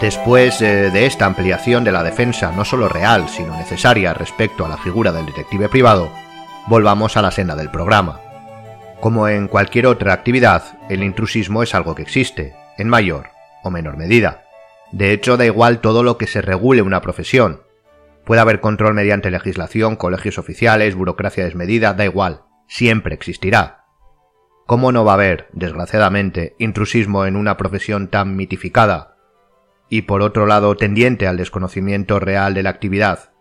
Después 0.06 0.62
eh, 0.62 0.92
de 0.92 1.04
esta 1.04 1.26
ampliación 1.26 1.82
de 1.82 1.90
la 1.90 2.04
defensa 2.04 2.52
no 2.52 2.64
solo 2.64 2.88
real, 2.88 3.28
sino 3.28 3.56
necesaria 3.56 4.14
respecto 4.14 4.64
a 4.64 4.68
la 4.68 4.76
figura 4.76 5.10
del 5.10 5.26
detective 5.26 5.68
privado, 5.68 6.12
volvamos 6.68 7.16
a 7.16 7.22
la 7.22 7.32
senda 7.32 7.56
del 7.56 7.72
programa. 7.72 8.20
Como 9.00 9.26
en 9.26 9.48
cualquier 9.48 9.88
otra 9.88 10.12
actividad, 10.12 10.62
el 10.88 11.02
intrusismo 11.02 11.64
es 11.64 11.74
algo 11.74 11.96
que 11.96 12.02
existe, 12.02 12.54
en 12.78 12.88
mayor 12.88 13.30
o 13.64 13.70
menor 13.70 13.96
medida. 13.96 14.44
De 14.92 15.10
hecho, 15.10 15.36
da 15.36 15.44
igual 15.44 15.80
todo 15.80 16.04
lo 16.04 16.18
que 16.18 16.28
se 16.28 16.40
regule 16.40 16.82
una 16.82 17.00
profesión. 17.00 17.62
Puede 18.24 18.40
haber 18.40 18.60
control 18.60 18.94
mediante 18.94 19.32
legislación, 19.32 19.96
colegios 19.96 20.38
oficiales, 20.38 20.94
burocracia 20.94 21.42
desmedida, 21.42 21.94
da 21.94 22.04
igual, 22.04 22.42
siempre 22.68 23.12
existirá. 23.12 23.86
¿Cómo 24.66 24.92
no 24.92 25.04
va 25.04 25.10
a 25.10 25.14
haber, 25.14 25.48
desgraciadamente, 25.52 26.54
intrusismo 26.60 27.26
en 27.26 27.34
una 27.34 27.56
profesión 27.56 28.06
tan 28.06 28.36
mitificada 28.36 29.15
y 29.88 30.02
por 30.02 30.22
otro 30.22 30.46
lado 30.46 30.76
tendiente 30.76 31.26
al 31.26 31.36
desconocimiento 31.36 32.18
real 32.18 32.54
de 32.54 32.62
la 32.62 32.70
actividad, 32.70 33.32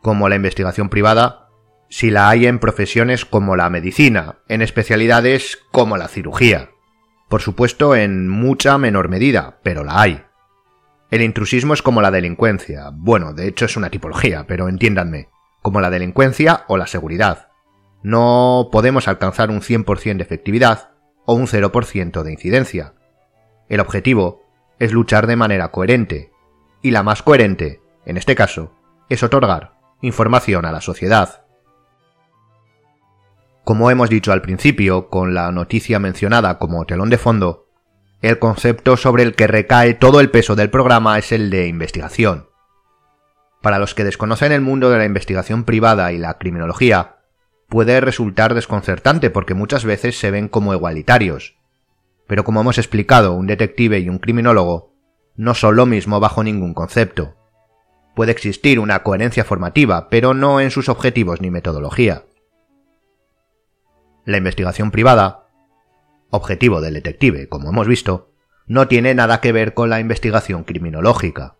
como 0.00 0.28
la 0.28 0.36
investigación 0.36 0.88
privada, 0.88 1.48
si 1.90 2.10
la 2.10 2.28
hay 2.28 2.46
en 2.46 2.58
profesiones 2.58 3.24
como 3.24 3.56
la 3.56 3.70
medicina, 3.70 4.38
en 4.48 4.62
especialidades 4.62 5.58
como 5.72 5.96
la 5.96 6.08
cirugía. 6.08 6.70
Por 7.28 7.42
supuesto, 7.42 7.94
en 7.94 8.28
mucha 8.28 8.78
menor 8.78 9.08
medida, 9.08 9.58
pero 9.62 9.84
la 9.84 10.00
hay. 10.00 10.22
El 11.10 11.22
intrusismo 11.22 11.74
es 11.74 11.82
como 11.82 12.02
la 12.02 12.10
delincuencia. 12.10 12.90
Bueno, 12.92 13.32
de 13.32 13.48
hecho 13.48 13.64
es 13.64 13.76
una 13.76 13.90
tipología, 13.90 14.44
pero 14.46 14.68
entiéndanme, 14.68 15.28
como 15.62 15.80
la 15.80 15.90
delincuencia 15.90 16.64
o 16.68 16.76
la 16.76 16.86
seguridad. 16.86 17.48
No 18.02 18.68
podemos 18.70 19.08
alcanzar 19.08 19.50
un 19.50 19.60
100% 19.60 20.16
de 20.18 20.22
efectividad 20.22 20.90
o 21.24 21.34
un 21.34 21.46
0% 21.46 22.22
de 22.22 22.32
incidencia. 22.32 22.94
El 23.68 23.80
objetivo 23.80 24.47
es 24.78 24.92
luchar 24.92 25.26
de 25.26 25.36
manera 25.36 25.70
coherente, 25.70 26.32
y 26.82 26.90
la 26.90 27.02
más 27.02 27.22
coherente, 27.22 27.80
en 28.04 28.16
este 28.16 28.34
caso, 28.34 28.72
es 29.08 29.22
otorgar 29.22 29.74
información 30.00 30.64
a 30.64 30.72
la 30.72 30.80
sociedad. 30.80 31.44
Como 33.64 33.90
hemos 33.90 34.08
dicho 34.08 34.32
al 34.32 34.42
principio, 34.42 35.08
con 35.10 35.34
la 35.34 35.52
noticia 35.52 35.98
mencionada 35.98 36.58
como 36.58 36.84
telón 36.86 37.10
de 37.10 37.18
fondo, 37.18 37.66
el 38.22 38.38
concepto 38.38 38.96
sobre 38.96 39.22
el 39.24 39.34
que 39.34 39.46
recae 39.46 39.94
todo 39.94 40.20
el 40.20 40.30
peso 40.30 40.56
del 40.56 40.70
programa 40.70 41.18
es 41.18 41.32
el 41.32 41.50
de 41.50 41.66
investigación. 41.66 42.48
Para 43.60 43.78
los 43.78 43.94
que 43.94 44.04
desconocen 44.04 44.52
el 44.52 44.60
mundo 44.60 44.90
de 44.90 44.98
la 44.98 45.04
investigación 45.04 45.64
privada 45.64 46.12
y 46.12 46.18
la 46.18 46.38
criminología, 46.38 47.18
puede 47.68 48.00
resultar 48.00 48.54
desconcertante 48.54 49.30
porque 49.30 49.54
muchas 49.54 49.84
veces 49.84 50.18
se 50.18 50.30
ven 50.30 50.48
como 50.48 50.72
igualitarios. 50.72 51.57
Pero 52.28 52.44
como 52.44 52.60
hemos 52.60 52.78
explicado, 52.78 53.32
un 53.32 53.48
detective 53.48 53.98
y 53.98 54.08
un 54.08 54.20
criminólogo 54.20 54.94
no 55.34 55.54
son 55.54 55.74
lo 55.74 55.86
mismo 55.86 56.20
bajo 56.20 56.44
ningún 56.44 56.74
concepto. 56.74 57.34
Puede 58.14 58.32
existir 58.32 58.78
una 58.78 59.02
coherencia 59.02 59.44
formativa, 59.44 60.08
pero 60.10 60.34
no 60.34 60.60
en 60.60 60.70
sus 60.70 60.88
objetivos 60.88 61.40
ni 61.40 61.50
metodología. 61.50 62.24
La 64.24 64.36
investigación 64.36 64.90
privada, 64.90 65.48
objetivo 66.30 66.80
del 66.80 66.94
detective, 66.94 67.48
como 67.48 67.70
hemos 67.70 67.88
visto, 67.88 68.30
no 68.66 68.86
tiene 68.86 69.14
nada 69.14 69.40
que 69.40 69.52
ver 69.52 69.72
con 69.72 69.88
la 69.88 70.00
investigación 70.00 70.64
criminológica. 70.64 71.56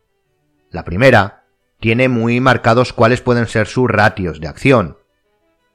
La 0.70 0.84
primera 0.84 1.44
tiene 1.80 2.08
muy 2.08 2.40
marcados 2.40 2.92
cuáles 2.92 3.22
pueden 3.22 3.46
ser 3.46 3.66
sus 3.66 3.88
ratios 3.88 4.40
de 4.40 4.48
acción, 4.48 4.98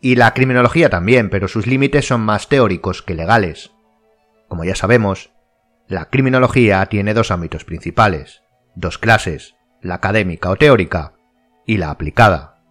y 0.01 0.15
la 0.15 0.33
criminología 0.33 0.89
también, 0.89 1.29
pero 1.29 1.47
sus 1.47 1.65
límites 1.65 2.05
son 2.05 2.21
más 2.21 2.49
teóricos 2.49 3.01
que 3.01 3.15
legales. 3.15 3.71
Como 4.53 4.65
ya 4.65 4.75
sabemos, 4.75 5.31
la 5.87 6.11
criminología 6.11 6.85
tiene 6.85 7.15
dos 7.15 7.31
ámbitos 7.31 7.65
principales, 7.65 8.43
dos 8.75 8.99
clases, 8.99 9.55
la 9.81 9.95
académica 9.95 10.51
o 10.51 10.57
teórica 10.57 11.13
y 11.65 11.77
la 11.77 11.89
aplicada. 11.89 12.61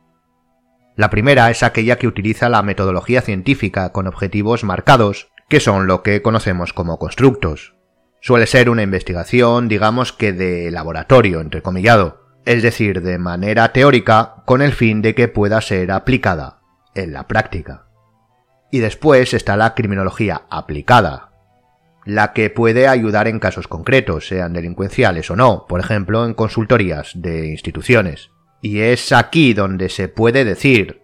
La 0.95 1.11
primera 1.11 1.51
es 1.51 1.65
aquella 1.65 1.99
que 1.99 2.07
utiliza 2.07 2.49
la 2.49 2.63
metodología 2.63 3.21
científica 3.21 3.91
con 3.91 4.07
objetivos 4.07 4.63
marcados, 4.63 5.33
que 5.49 5.59
son 5.59 5.89
lo 5.89 6.05
que 6.05 6.23
conocemos 6.23 6.73
como 6.73 7.01
constructos. 7.01 7.75
Suele 8.21 8.47
ser 8.47 8.71
una 8.71 8.83
investigación, 8.85 9.67
digamos 9.67 10.13
que 10.13 10.33
de 10.33 10.71
laboratorio, 10.71 11.41
entrecomillado, 11.41 12.29
es 12.45 12.63
decir, 12.63 13.03
de 13.03 13.19
manera 13.19 13.73
teórica 13.73 14.45
con 14.47 14.63
el 14.63 14.73
fin 14.73 15.03
de 15.03 15.17
que 15.17 15.27
pueda 15.27 15.61
ser 15.61 15.91
aplicada 15.91 16.61
en 16.95 17.13
la 17.13 17.27
práctica. 17.27 17.89
Y 18.71 18.79
después 18.79 19.35
está 19.35 19.57
la 19.57 19.75
criminología 19.75 20.43
aplicada, 20.49 21.32
la 22.05 22.33
que 22.33 22.51
puede 22.51 22.89
ayudar 22.89 23.29
en 23.29 23.39
casos 23.39 23.69
concretos, 23.69 24.27
sean 24.27 24.53
delincuenciales 24.53 25.31
o 25.31 25.37
no, 25.37 25.67
por 25.69 25.81
ejemplo, 25.81 26.25
en 26.25 26.35
consultorías 26.35 27.13
de 27.15 27.47
instituciones. 27.47 28.31
Y 28.61 28.81
es 28.81 29.13
aquí 29.13 29.55
donde 29.55 29.89
se 29.89 30.09
puede 30.09 30.45
decir, 30.45 31.03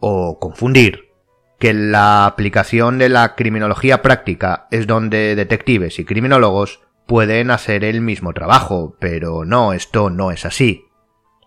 o 0.00 0.38
confundir, 0.38 1.10
que 1.58 1.72
la 1.72 2.26
aplicación 2.26 2.98
de 2.98 3.08
la 3.08 3.34
criminología 3.34 4.02
práctica 4.02 4.66
es 4.70 4.86
donde 4.86 5.34
detectives 5.34 5.98
y 5.98 6.04
criminólogos 6.04 6.80
pueden 7.06 7.50
hacer 7.50 7.84
el 7.84 8.00
mismo 8.00 8.32
trabajo, 8.32 8.96
pero 9.00 9.44
no, 9.44 9.72
esto 9.72 10.10
no 10.10 10.30
es 10.30 10.44
así. 10.44 10.84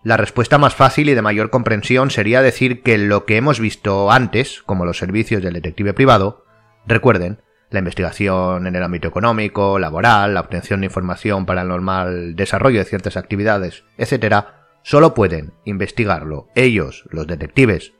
La 0.04 0.16
respuesta 0.16 0.58
más 0.58 0.74
fácil 0.74 1.08
y 1.08 1.14
de 1.14 1.22
mayor 1.22 1.50
comprensión 1.50 2.10
sería 2.10 2.40
decir 2.40 2.82
que 2.82 2.98
lo 2.98 3.26
que 3.26 3.36
hemos 3.36 3.60
visto 3.60 4.10
antes, 4.10 4.62
como 4.62 4.84
los 4.84 4.98
servicios 4.98 5.42
del 5.42 5.54
detective 5.54 5.92
privado, 5.92 6.44
recuerden, 6.86 7.42
la 7.70 7.80
investigación 7.80 8.66
en 8.66 8.76
el 8.76 8.82
ámbito 8.82 9.08
económico, 9.08 9.78
laboral, 9.78 10.34
la 10.34 10.40
obtención 10.40 10.80
de 10.80 10.86
información 10.86 11.46
para 11.46 11.62
el 11.62 11.68
normal 11.68 12.34
desarrollo 12.34 12.78
de 12.78 12.84
ciertas 12.84 13.16
actividades, 13.16 13.84
etc., 13.98 14.46
solo 14.82 15.14
pueden 15.14 15.52
investigarlo 15.64 16.48
ellos, 16.54 17.04
los 17.10 17.26
detectives. 17.26 17.92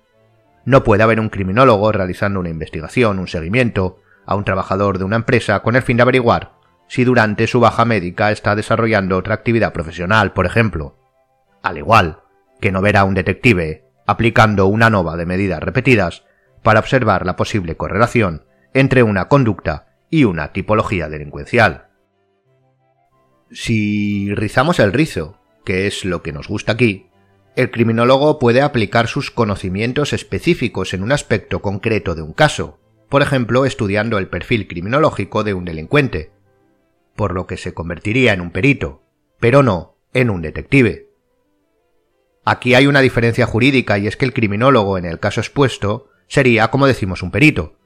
No 0.65 0.85
puede 0.85 1.03
haber 1.03 1.21
un 1.21 1.29
criminólogo 1.29 1.93
realizando 1.93 2.41
una 2.41 2.49
investigación, 2.49 3.19
un 3.19 3.29
seguimiento, 3.29 4.01
a 4.25 4.35
un 4.37 4.45
trabajador 4.45 4.99
de 4.99 5.05
una 5.05 5.17
empresa 5.17 5.61
con 5.61 5.75
el 5.75 5.83
fin 5.83 5.97
de 5.97 6.03
averiguar 6.03 6.53
si 6.89 7.05
durante 7.05 7.47
su 7.47 7.61
baja 7.61 7.85
médica 7.85 8.31
está 8.31 8.57
desarrollando 8.57 9.17
otra 9.17 9.35
actividad 9.35 9.73
profesional, 9.73 10.33
por 10.33 10.47
ejemplo. 10.47 10.97
Al 11.63 11.79
igual 11.79 12.21
que 12.61 12.73
no 12.73 12.81
verá 12.81 13.05
un 13.05 13.15
detective 13.15 13.85
aplicando 14.07 14.67
una 14.67 14.91
nova 14.91 15.17
de 15.17 15.27
medidas 15.27 15.63
repetidas 15.63 16.25
para 16.63 16.81
observar 16.81 17.25
la 17.25 17.37
posible 17.37 17.77
correlación 17.77 18.48
entre 18.79 19.03
una 19.03 19.27
conducta 19.27 19.89
y 20.09 20.23
una 20.23 20.53
tipología 20.53 21.09
delincuencial. 21.09 21.89
Si 23.51 24.33
rizamos 24.35 24.79
el 24.79 24.93
rizo, 24.93 25.41
que 25.65 25.89
es 25.89 26.05
lo 26.05 26.23
que 26.23 26.33
nos 26.33 26.47
gusta 26.47 26.73
aquí, 26.73 27.09
el 27.57 27.73
criminólogo 27.73 28.39
puede 28.39 28.63
aplicar 28.63 29.09
sus 29.09 29.33
conocimientos 29.33 30.13
específicos 30.13 30.95
en 30.95 31.03
un 31.03 31.11
aspecto 31.11 31.61
concreto 31.61 32.15
de 32.15 32.23
un 32.23 32.33
caso, 32.33 32.79
por 33.09 33.23
ejemplo, 33.23 33.65
estudiando 33.65 34.17
el 34.17 34.29
perfil 34.29 34.69
criminológico 34.69 35.43
de 35.43 35.55
un 35.55 35.65
delincuente, 35.65 36.31
por 37.17 37.35
lo 37.35 37.49
que 37.49 37.57
se 37.57 37.75
convertiría 37.75 38.33
en 38.33 38.41
un 38.41 38.53
perito, 38.53 39.03
pero 39.41 39.65
no 39.65 39.97
en 40.15 40.31
un 40.31 40.41
detective. 40.41 41.11
Aquí 42.45 42.75
hay 42.75 42.87
una 42.87 43.01
diferencia 43.01 43.45
jurídica 43.47 43.99
y 43.99 44.07
es 44.07 44.17
que 44.17 44.25
el 44.25 44.33
criminólogo 44.33 44.99
en 44.99 45.05
el 45.05 45.19
caso 45.19 45.41
expuesto 45.41 46.11
sería, 46.29 46.69
como 46.69 46.87
decimos, 46.87 47.25
un 47.25 47.33
perito, 47.33 47.78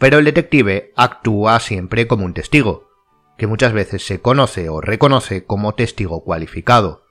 pero 0.00 0.18
el 0.18 0.24
detective 0.24 0.94
actúa 0.96 1.60
siempre 1.60 2.06
como 2.08 2.24
un 2.24 2.32
testigo, 2.32 2.88
que 3.36 3.46
muchas 3.46 3.74
veces 3.74 4.04
se 4.04 4.22
conoce 4.22 4.70
o 4.70 4.80
reconoce 4.80 5.44
como 5.44 5.74
testigo 5.74 6.24
cualificado. 6.24 7.04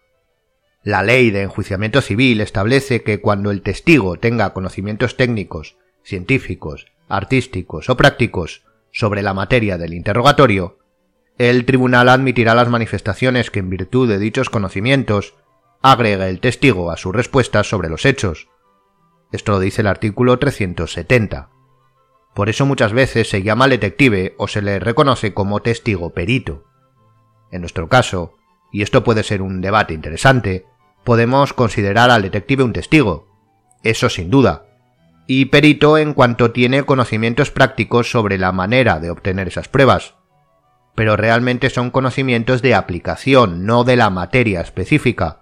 La 0.82 1.04
ley 1.04 1.30
de 1.30 1.43
enjuiciamiento 1.43 2.02
civil 2.02 2.41
establece 2.41 3.04
que 3.04 3.21
cuando 3.21 3.52
el 3.52 3.62
testigo 3.62 4.17
tenga 4.17 4.54
conocimientos 4.54 5.17
técnicos, 5.17 5.78
científicos, 6.04 6.88
artísticos 7.08 7.91
o 7.91 7.95
prácticos 7.95 8.63
sobre 8.91 9.21
la 9.21 9.36
materia 9.36 9.78
del 9.78 9.93
interrogatorio, 9.93 10.80
el 11.38 11.65
tribunal 11.65 12.10
admitirá 12.10 12.56
las 12.56 12.69
manifestaciones 12.69 13.52
que 13.52 13.60
en 13.60 13.69
virtud 13.69 14.10
de 14.10 14.17
dichos 14.17 14.49
conocimientos 14.49 15.36
agrega 15.84 16.28
el 16.28 16.39
testigo 16.39 16.89
a 16.89 16.97
sus 16.97 17.15
respuestas 17.15 17.69
sobre 17.69 17.88
los 17.88 18.06
hechos. 18.08 18.47
Esto 19.32 19.52
lo 19.52 19.60
dice 19.60 19.82
el 19.82 19.88
artículo 19.88 20.39
370. 20.39 21.59
Por 22.39 22.47
eso 22.47 22.65
muchas 22.65 22.93
veces 22.93 23.30
se 23.30 23.43
llama 23.43 23.67
detective 23.67 24.34
o 24.38 24.47
se 24.47 24.62
le 24.62 24.80
reconoce 24.80 25.34
como 25.34 25.60
testigo 25.60 26.12
perito. 26.12 26.63
En 27.52 27.60
nuestro 27.60 27.89
caso, 27.89 28.38
y 28.71 28.82
esto 28.82 29.04
puede 29.04 29.23
ser 29.23 29.41
un 29.41 29.60
debate 29.60 29.93
interesante, 29.93 30.65
podemos 31.04 31.52
considerar 31.52 32.10
al 32.10 32.21
detective 32.21 32.63
un 32.63 32.71
testigo, 32.71 33.28
eso 33.84 34.08
sin 34.08 34.30
duda, 34.30 34.67
y 35.28 35.47
perito 35.47 35.97
en 35.97 36.13
cuanto 36.13 36.52
tiene 36.52 36.84
conocimientos 36.84 37.52
prácticos 37.52 38.10
sobre 38.10 38.38
la 38.38 38.54
manera 38.54 39.02
de 39.02 39.10
obtener 39.10 39.49
esas 39.49 39.67
pruebas, 39.67 40.13
pero 40.95 41.17
realmente 41.17 41.69
son 41.69 41.91
conocimientos 41.91 42.62
de 42.62 42.73
aplicación, 42.73 43.65
no 43.65 43.84
de 43.84 43.97
la 43.97 44.10
materia 44.10 44.62
específica, 44.62 45.41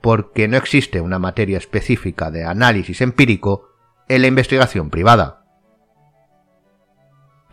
porque 0.00 0.46
no 0.46 0.56
existe 0.56 1.00
una 1.00 1.18
materia 1.18 1.58
específica 1.58 2.30
de 2.30 2.44
análisis 2.44 3.00
empírico 3.00 3.70
en 4.08 4.22
la 4.22 4.28
investigación 4.28 4.88
privada. 4.88 5.37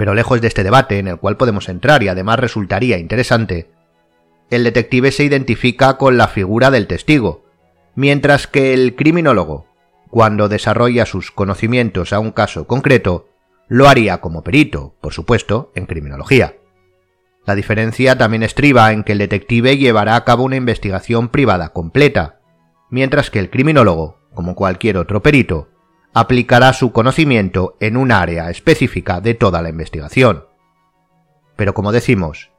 Pero 0.06 0.14
lejos 0.14 0.40
de 0.40 0.48
este 0.48 0.64
debate 0.64 1.00
en 1.00 1.08
el 1.08 1.18
cual 1.18 1.36
podemos 1.36 1.68
entrar 1.68 2.04
y 2.04 2.10
además 2.10 2.38
resultaría 2.38 3.00
interesante, 3.00 3.72
el 4.52 4.64
detective 4.64 5.12
se 5.12 5.24
identifica 5.24 5.98
con 5.98 6.16
la 6.16 6.28
figura 6.28 6.70
del 6.70 6.86
testigo, 6.86 7.46
mientras 7.96 8.46
que 8.46 8.76
el 8.76 8.96
criminólogo, 8.96 9.66
cuando 10.12 10.48
desarrolla 10.48 11.08
sus 11.08 11.32
conocimientos 11.32 12.14
a 12.14 12.20
un 12.20 12.30
caso 12.30 12.68
concreto, 12.68 13.30
lo 13.68 13.90
haría 13.90 14.22
como 14.22 14.44
perito, 14.44 14.94
por 15.02 15.12
supuesto, 15.12 15.72
en 15.74 15.88
criminología. 15.88 16.54
La 17.48 17.56
diferencia 17.56 18.16
también 18.16 18.44
estriba 18.44 18.92
en 18.92 19.04
que 19.04 19.14
el 19.14 19.18
detective 19.18 19.80
llevará 19.80 20.18
a 20.18 20.24
cabo 20.24 20.44
una 20.44 20.56
investigación 20.56 21.30
privada 21.30 21.70
completa, 21.70 22.42
mientras 22.92 23.32
que 23.32 23.40
el 23.40 23.50
criminólogo, 23.50 24.20
como 24.36 24.54
cualquier 24.54 24.98
otro 24.98 25.24
perito, 25.24 25.70
aplicará 26.16 26.72
su 26.72 26.94
conocimiento 26.94 27.76
en 27.82 27.98
un 27.98 28.14
área 28.14 28.50
específica 28.50 29.20
de 29.20 29.34
toda 29.34 29.62
la 29.62 29.68
investigación. 29.68 30.46
Pero 31.58 31.74
como 31.74 31.92
decimos, 31.92 32.52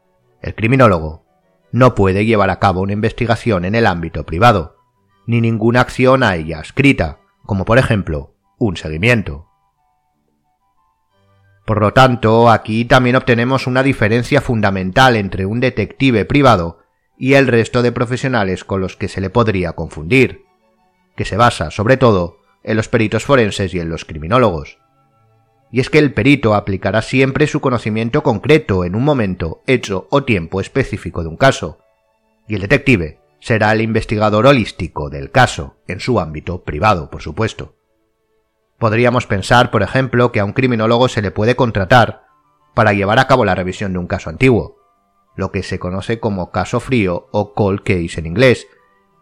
el 0.43 0.55
criminólogo 0.55 1.25
no 1.73 1.95
puede 1.95 2.27
llevar 2.27 2.51
a 2.51 2.59
cabo 2.59 2.83
una 2.83 2.93
investigación 2.93 3.65
en 3.65 3.75
el 3.75 3.87
ámbito 3.87 4.27
privado, 4.27 4.77
ni 5.27 5.41
ninguna 5.41 5.81
acción 5.81 6.23
a 6.23 6.37
ella 6.37 6.61
escrita, 6.61 7.21
como 7.47 7.65
por 7.65 7.79
ejemplo 7.79 8.35
un 8.59 8.77
seguimiento. 8.77 9.49
Por 11.65 11.81
lo 11.81 11.95
tanto, 11.95 12.51
aquí 12.51 12.85
también 12.85 13.17
obtenemos 13.17 13.67
una 13.67 13.83
diferencia 13.83 14.43
fundamental 14.43 15.17
entre 15.17 15.47
un 15.47 15.61
detective 15.61 16.27
privado 16.27 16.81
y 17.17 17.33
el 17.33 17.47
resto 17.47 17.81
de 17.81 17.91
profesionales 17.91 18.65
con 18.65 18.83
los 18.83 18.97
que 18.97 19.09
se 19.09 19.23
le 19.23 19.31
podría 19.31 19.73
confundir, 19.73 20.45
que 21.17 21.25
se 21.25 21.39
basa 21.39 21.71
sobre 21.71 21.97
todo 21.97 22.45
en 22.67 22.77
los 22.77 22.89
peritos 22.89 23.25
forenses 23.25 23.73
y 23.73 23.81
en 23.81 23.89
los 23.89 24.05
criminólogos. 24.05 24.79
Y 25.71 25.81
es 25.81 25.89
que 25.89 25.99
el 25.99 26.13
perito 26.13 26.55
aplicará 26.55 27.01
siempre 27.01 27.47
su 27.47 27.61
conocimiento 27.61 28.23
concreto 28.23 28.85
en 28.85 28.95
un 28.95 29.05
momento, 29.05 29.63
hecho 29.67 30.09
o 30.11 30.25
tiempo 30.25 30.61
específico 30.61 31.23
de 31.23 31.29
un 31.29 31.37
caso, 31.37 31.79
y 32.47 32.57
el 32.57 32.61
detective 32.61 33.21
será 33.41 33.73
el 33.73 33.81
investigador 33.81 34.47
holístico 34.47 35.11
del 35.11 35.31
caso, 35.31 35.77
en 35.87 36.01
su 36.01 36.21
ámbito 36.21 36.65
privado, 36.65 37.11
por 37.11 37.23
supuesto. 37.23 37.77
Podríamos 38.79 39.27
pensar, 39.27 39.71
por 39.71 39.83
ejemplo, 39.83 40.33
que 40.33 40.41
a 40.41 40.45
un 40.45 40.53
criminólogo 40.53 41.09
se 41.09 41.23
le 41.23 41.31
puede 41.31 41.57
contratar 41.57 42.25
para 42.75 42.93
llevar 42.93 43.19
a 43.19 43.27
cabo 43.27 43.45
la 43.45 43.55
revisión 43.55 43.93
de 43.93 43.99
un 43.99 44.07
caso 44.07 44.29
antiguo, 44.29 44.79
lo 45.37 45.53
que 45.53 45.63
se 45.63 45.79
conoce 45.79 46.19
como 46.19 46.51
caso 46.51 46.81
frío 46.81 47.29
o 47.31 47.55
cold 47.55 47.83
case 47.83 48.19
en 48.21 48.27
inglés. 48.27 48.67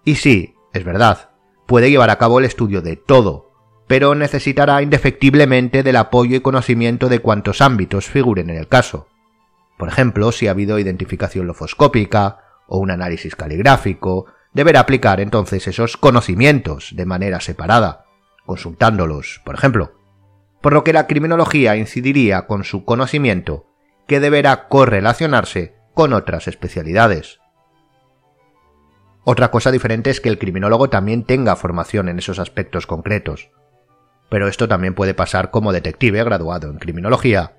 Y 0.04 0.16
sí, 0.16 0.54
es 0.72 0.84
verdad, 0.84 1.33
puede 1.66 1.90
llevar 1.90 2.10
a 2.10 2.18
cabo 2.18 2.38
el 2.38 2.44
estudio 2.44 2.82
de 2.82 2.96
todo, 2.96 3.52
pero 3.86 4.14
necesitará 4.14 4.82
indefectiblemente 4.82 5.82
del 5.82 5.96
apoyo 5.96 6.36
y 6.36 6.40
conocimiento 6.40 7.08
de 7.08 7.20
cuantos 7.20 7.60
ámbitos 7.60 8.06
figuren 8.06 8.50
en 8.50 8.56
el 8.56 8.68
caso. 8.68 9.08
Por 9.78 9.88
ejemplo, 9.88 10.32
si 10.32 10.46
ha 10.46 10.52
habido 10.52 10.78
identificación 10.78 11.46
lofoscópica 11.46 12.38
o 12.66 12.78
un 12.78 12.90
análisis 12.90 13.36
caligráfico, 13.36 14.26
deberá 14.52 14.80
aplicar 14.80 15.20
entonces 15.20 15.66
esos 15.66 15.96
conocimientos 15.96 16.92
de 16.94 17.04
manera 17.04 17.40
separada, 17.40 18.06
consultándolos, 18.46 19.42
por 19.44 19.54
ejemplo. 19.54 19.92
Por 20.60 20.72
lo 20.72 20.84
que 20.84 20.92
la 20.92 21.06
criminología 21.06 21.76
incidiría 21.76 22.46
con 22.46 22.64
su 22.64 22.84
conocimiento, 22.84 23.66
que 24.06 24.20
deberá 24.20 24.68
correlacionarse 24.68 25.74
con 25.92 26.12
otras 26.12 26.48
especialidades. 26.48 27.40
Otra 29.24 29.50
cosa 29.50 29.70
diferente 29.70 30.10
es 30.10 30.20
que 30.20 30.28
el 30.28 30.38
criminólogo 30.38 30.90
también 30.90 31.24
tenga 31.24 31.56
formación 31.56 32.08
en 32.10 32.18
esos 32.18 32.38
aspectos 32.38 32.86
concretos. 32.86 33.50
Pero 34.28 34.48
esto 34.48 34.68
también 34.68 34.94
puede 34.94 35.14
pasar 35.14 35.50
como 35.50 35.72
detective 35.72 36.22
graduado 36.22 36.70
en 36.70 36.78
criminología, 36.78 37.56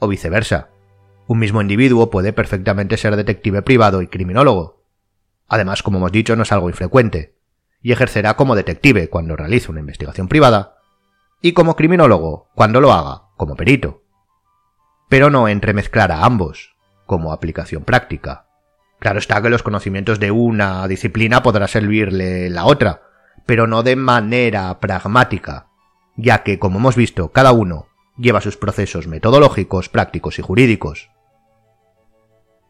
o 0.00 0.08
viceversa. 0.08 0.70
Un 1.28 1.38
mismo 1.38 1.60
individuo 1.60 2.10
puede 2.10 2.32
perfectamente 2.32 2.96
ser 2.96 3.14
detective 3.14 3.62
privado 3.62 4.02
y 4.02 4.08
criminólogo. 4.08 4.84
Además, 5.48 5.84
como 5.84 5.98
hemos 5.98 6.12
dicho, 6.12 6.34
no 6.34 6.42
es 6.42 6.50
algo 6.50 6.68
infrecuente, 6.68 7.36
y 7.80 7.92
ejercerá 7.92 8.34
como 8.34 8.56
detective 8.56 9.08
cuando 9.08 9.36
realice 9.36 9.70
una 9.70 9.80
investigación 9.80 10.26
privada, 10.26 10.78
y 11.40 11.52
como 11.52 11.76
criminólogo 11.76 12.48
cuando 12.54 12.80
lo 12.80 12.92
haga 12.92 13.28
como 13.36 13.54
perito. 13.54 14.02
Pero 15.08 15.30
no 15.30 15.46
entremezclar 15.46 16.10
a 16.10 16.24
ambos, 16.24 16.76
como 17.06 17.32
aplicación 17.32 17.84
práctica. 17.84 18.45
Claro 18.98 19.18
está 19.18 19.42
que 19.42 19.50
los 19.50 19.62
conocimientos 19.62 20.18
de 20.20 20.30
una 20.30 20.88
disciplina 20.88 21.42
podrá 21.42 21.68
servirle 21.68 22.48
la 22.50 22.64
otra, 22.64 23.02
pero 23.44 23.66
no 23.66 23.82
de 23.82 23.96
manera 23.96 24.78
pragmática, 24.80 25.68
ya 26.16 26.42
que, 26.42 26.58
como 26.58 26.78
hemos 26.78 26.96
visto, 26.96 27.30
cada 27.30 27.52
uno 27.52 27.86
lleva 28.18 28.40
sus 28.40 28.56
procesos 28.56 29.06
metodológicos, 29.06 29.88
prácticos 29.88 30.38
y 30.38 30.42
jurídicos. 30.42 31.10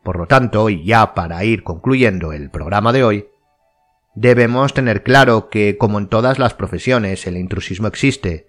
Por 0.02 0.18
lo 0.18 0.26
tanto, 0.26 0.68
y 0.70 0.84
ya 0.84 1.14
para 1.14 1.44
ir 1.44 1.62
concluyendo 1.62 2.32
el 2.32 2.50
programa 2.50 2.92
de 2.92 3.04
hoy, 3.04 3.28
debemos 4.14 4.74
tener 4.74 5.02
claro 5.02 5.48
que, 5.48 5.76
como 5.78 5.98
en 5.98 6.08
todas 6.08 6.38
las 6.38 6.54
profesiones, 6.54 7.26
el 7.26 7.36
intrusismo 7.36 7.86
existe, 7.88 8.46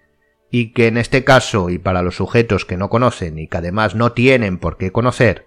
y 0.49 0.71
que 0.73 0.87
en 0.87 0.97
este 0.97 1.23
caso, 1.23 1.69
y 1.69 1.77
para 1.77 2.01
los 2.01 2.15
sujetos 2.15 2.65
que 2.65 2.77
no 2.77 2.89
conocen 2.89 3.37
y 3.37 3.47
que 3.47 3.57
además 3.57 3.95
no 3.95 4.13
tienen 4.13 4.59
por 4.59 4.77
qué 4.77 4.91
conocer, 4.91 5.46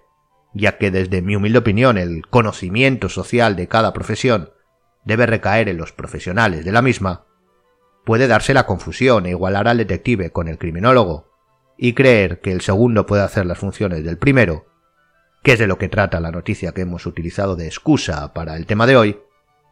ya 0.53 0.77
que 0.77 0.91
desde 0.91 1.21
mi 1.21 1.35
humilde 1.35 1.59
opinión 1.59 1.97
el 1.97 2.27
conocimiento 2.27 3.09
social 3.09 3.55
de 3.55 3.67
cada 3.67 3.93
profesión 3.93 4.51
debe 5.05 5.25
recaer 5.25 5.69
en 5.69 5.77
los 5.77 5.91
profesionales 5.91 6.65
de 6.65 6.71
la 6.71 6.81
misma, 6.81 7.25
puede 8.05 8.27
darse 8.27 8.53
la 8.53 8.65
confusión 8.65 9.25
e 9.25 9.31
igualar 9.31 9.67
al 9.67 9.77
detective 9.77 10.31
con 10.31 10.47
el 10.47 10.57
criminólogo, 10.57 11.31
y 11.77 11.93
creer 11.93 12.41
que 12.41 12.51
el 12.51 12.61
segundo 12.61 13.05
puede 13.05 13.23
hacer 13.23 13.45
las 13.45 13.57
funciones 13.57 14.03
del 14.03 14.17
primero, 14.17 14.65
que 15.43 15.53
es 15.53 15.59
de 15.59 15.67
lo 15.67 15.77
que 15.77 15.89
trata 15.89 16.19
la 16.19 16.31
noticia 16.31 16.73
que 16.73 16.81
hemos 16.81 17.05
utilizado 17.05 17.55
de 17.55 17.65
excusa 17.65 18.33
para 18.33 18.55
el 18.55 18.67
tema 18.67 18.85
de 18.85 18.97
hoy, 18.97 19.21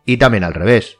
y 0.06 0.18
también 0.18 0.44
al 0.44 0.56
revés. 0.56 0.98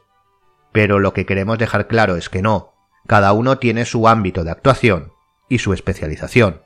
Pero 0.72 1.00
lo 1.00 1.14
que 1.14 1.26
queremos 1.26 1.58
dejar 1.58 1.88
claro 1.88 2.16
es 2.16 2.30
que 2.30 2.44
no, 2.44 2.74
cada 3.08 3.34
uno 3.34 3.58
tiene 3.58 3.86
su 3.86 4.08
ámbito 4.08 4.44
de 4.44 4.52
actuación 4.52 5.14
y 5.50 5.60
su 5.60 5.74
especialización. 5.74 6.62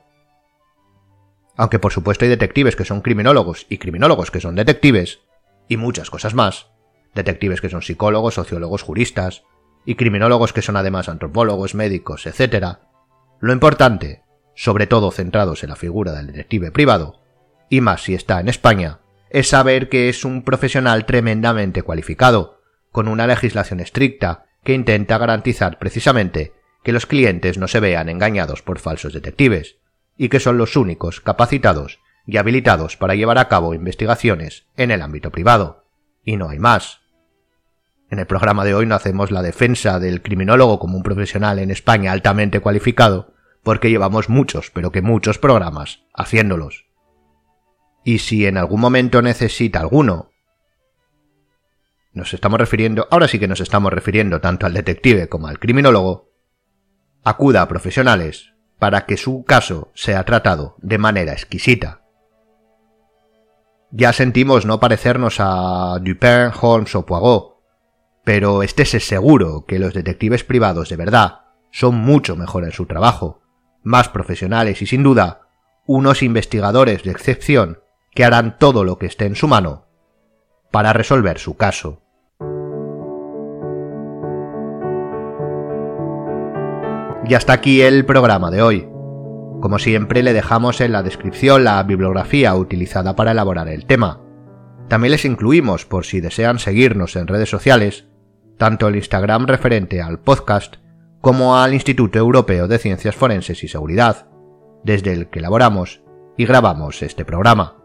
Aunque 1.56 1.78
por 1.78 1.92
supuesto 1.92 2.24
hay 2.24 2.28
detectives 2.28 2.76
que 2.76 2.84
son 2.84 3.00
criminólogos 3.00 3.66
y 3.68 3.78
criminólogos 3.78 4.30
que 4.30 4.40
son 4.40 4.54
detectives, 4.54 5.20
y 5.68 5.76
muchas 5.76 6.10
cosas 6.10 6.34
más, 6.34 6.68
detectives 7.14 7.60
que 7.60 7.70
son 7.70 7.82
psicólogos, 7.82 8.34
sociólogos, 8.34 8.82
juristas, 8.82 9.44
y 9.86 9.94
criminólogos 9.96 10.52
que 10.52 10.62
son 10.62 10.76
además 10.76 11.08
antropólogos, 11.08 11.74
médicos, 11.74 12.26
etc., 12.26 12.78
lo 13.40 13.52
importante, 13.52 14.22
sobre 14.54 14.86
todo 14.86 15.10
centrados 15.10 15.62
en 15.62 15.70
la 15.70 15.76
figura 15.76 16.12
del 16.12 16.28
detective 16.28 16.70
privado, 16.70 17.20
y 17.68 17.80
más 17.80 18.02
si 18.02 18.14
está 18.14 18.40
en 18.40 18.48
España, 18.48 19.00
es 19.30 19.48
saber 19.48 19.88
que 19.88 20.08
es 20.08 20.24
un 20.24 20.42
profesional 20.42 21.06
tremendamente 21.06 21.82
cualificado, 21.82 22.60
con 22.90 23.08
una 23.08 23.26
legislación 23.26 23.80
estricta 23.80 24.46
que 24.62 24.74
intenta 24.74 25.18
garantizar 25.18 25.78
precisamente 25.78 26.54
que 26.82 26.92
los 26.92 27.06
clientes 27.06 27.58
no 27.58 27.66
se 27.66 27.80
vean 27.80 28.08
engañados 28.08 28.62
por 28.62 28.78
falsos 28.78 29.12
detectives, 29.12 29.78
y 30.16 30.28
que 30.28 30.40
son 30.40 30.58
los 30.58 30.76
únicos 30.76 31.20
capacitados 31.20 32.00
y 32.26 32.36
habilitados 32.36 32.96
para 32.96 33.14
llevar 33.14 33.38
a 33.38 33.48
cabo 33.48 33.74
investigaciones 33.74 34.66
en 34.76 34.90
el 34.90 35.02
ámbito 35.02 35.30
privado. 35.30 35.84
Y 36.24 36.36
no 36.36 36.48
hay 36.48 36.58
más. 36.58 37.00
En 38.10 38.18
el 38.18 38.26
programa 38.26 38.64
de 38.64 38.74
hoy 38.74 38.86
no 38.86 38.94
hacemos 38.94 39.30
la 39.30 39.42
defensa 39.42 39.98
del 39.98 40.22
criminólogo 40.22 40.78
como 40.78 40.96
un 40.96 41.02
profesional 41.02 41.58
en 41.58 41.70
España 41.70 42.12
altamente 42.12 42.60
cualificado, 42.60 43.34
porque 43.62 43.90
llevamos 43.90 44.28
muchos, 44.28 44.70
pero 44.70 44.92
que 44.92 45.02
muchos 45.02 45.38
programas 45.38 46.04
haciéndolos. 46.14 46.86
Y 48.04 48.18
si 48.18 48.46
en 48.46 48.56
algún 48.56 48.80
momento 48.80 49.22
necesita 49.22 49.80
alguno, 49.80 50.30
nos 52.12 52.32
estamos 52.32 52.58
refiriendo, 52.58 53.08
ahora 53.10 53.26
sí 53.26 53.38
que 53.38 53.48
nos 53.48 53.60
estamos 53.60 53.92
refiriendo 53.92 54.40
tanto 54.40 54.66
al 54.66 54.74
detective 54.74 55.28
como 55.28 55.48
al 55.48 55.58
criminólogo, 55.58 56.30
acuda 57.24 57.62
a 57.62 57.68
profesionales 57.68 58.53
para 58.84 59.06
que 59.06 59.16
su 59.16 59.44
caso 59.44 59.90
sea 59.94 60.24
tratado 60.24 60.76
de 60.82 60.98
manera 60.98 61.32
exquisita. 61.32 62.02
Ya 63.90 64.12
sentimos 64.12 64.66
no 64.66 64.78
parecernos 64.78 65.36
a 65.38 65.98
Dupin, 66.02 66.50
Holmes 66.60 66.94
o 66.94 67.06
Poirot, 67.06 67.62
pero 68.24 68.62
estése 68.62 69.00
seguro 69.00 69.64
que 69.66 69.78
los 69.78 69.94
detectives 69.94 70.44
privados 70.44 70.90
de 70.90 70.96
verdad 70.96 71.44
son 71.70 71.94
mucho 71.94 72.36
mejor 72.36 72.64
en 72.64 72.72
su 72.72 72.84
trabajo, 72.84 73.40
más 73.82 74.10
profesionales 74.10 74.82
y 74.82 74.86
sin 74.86 75.02
duda 75.02 75.48
unos 75.86 76.22
investigadores 76.22 77.04
de 77.04 77.10
excepción 77.10 77.80
que 78.10 78.26
harán 78.26 78.58
todo 78.58 78.84
lo 78.84 78.98
que 78.98 79.06
esté 79.06 79.24
en 79.24 79.34
su 79.34 79.48
mano 79.48 79.86
para 80.70 80.92
resolver 80.92 81.38
su 81.38 81.56
caso. 81.56 82.02
Y 87.26 87.34
hasta 87.34 87.54
aquí 87.54 87.80
el 87.80 88.04
programa 88.04 88.50
de 88.50 88.60
hoy. 88.60 88.88
Como 89.60 89.78
siempre 89.78 90.22
le 90.22 90.34
dejamos 90.34 90.82
en 90.82 90.92
la 90.92 91.02
descripción 91.02 91.64
la 91.64 91.82
bibliografía 91.82 92.54
utilizada 92.54 93.16
para 93.16 93.30
elaborar 93.30 93.68
el 93.68 93.86
tema. 93.86 94.20
También 94.88 95.12
les 95.12 95.24
incluimos, 95.24 95.86
por 95.86 96.04
si 96.04 96.20
desean 96.20 96.58
seguirnos 96.58 97.16
en 97.16 97.26
redes 97.26 97.48
sociales, 97.48 98.06
tanto 98.58 98.88
el 98.88 98.96
Instagram 98.96 99.46
referente 99.46 100.02
al 100.02 100.20
podcast 100.20 100.76
como 101.22 101.56
al 101.56 101.72
Instituto 101.72 102.18
Europeo 102.18 102.68
de 102.68 102.78
Ciencias 102.78 103.16
Forenses 103.16 103.64
y 103.64 103.68
Seguridad, 103.68 104.28
desde 104.84 105.14
el 105.14 105.30
que 105.30 105.38
elaboramos 105.38 106.02
y 106.36 106.44
grabamos 106.44 107.02
este 107.02 107.24
programa. 107.24 107.78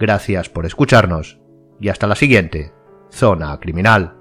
Gracias 0.00 0.48
por 0.48 0.66
escucharnos 0.66 1.40
y 1.78 1.88
hasta 1.88 2.08
la 2.08 2.16
siguiente, 2.16 2.72
Zona 3.10 3.56
Criminal. 3.60 4.19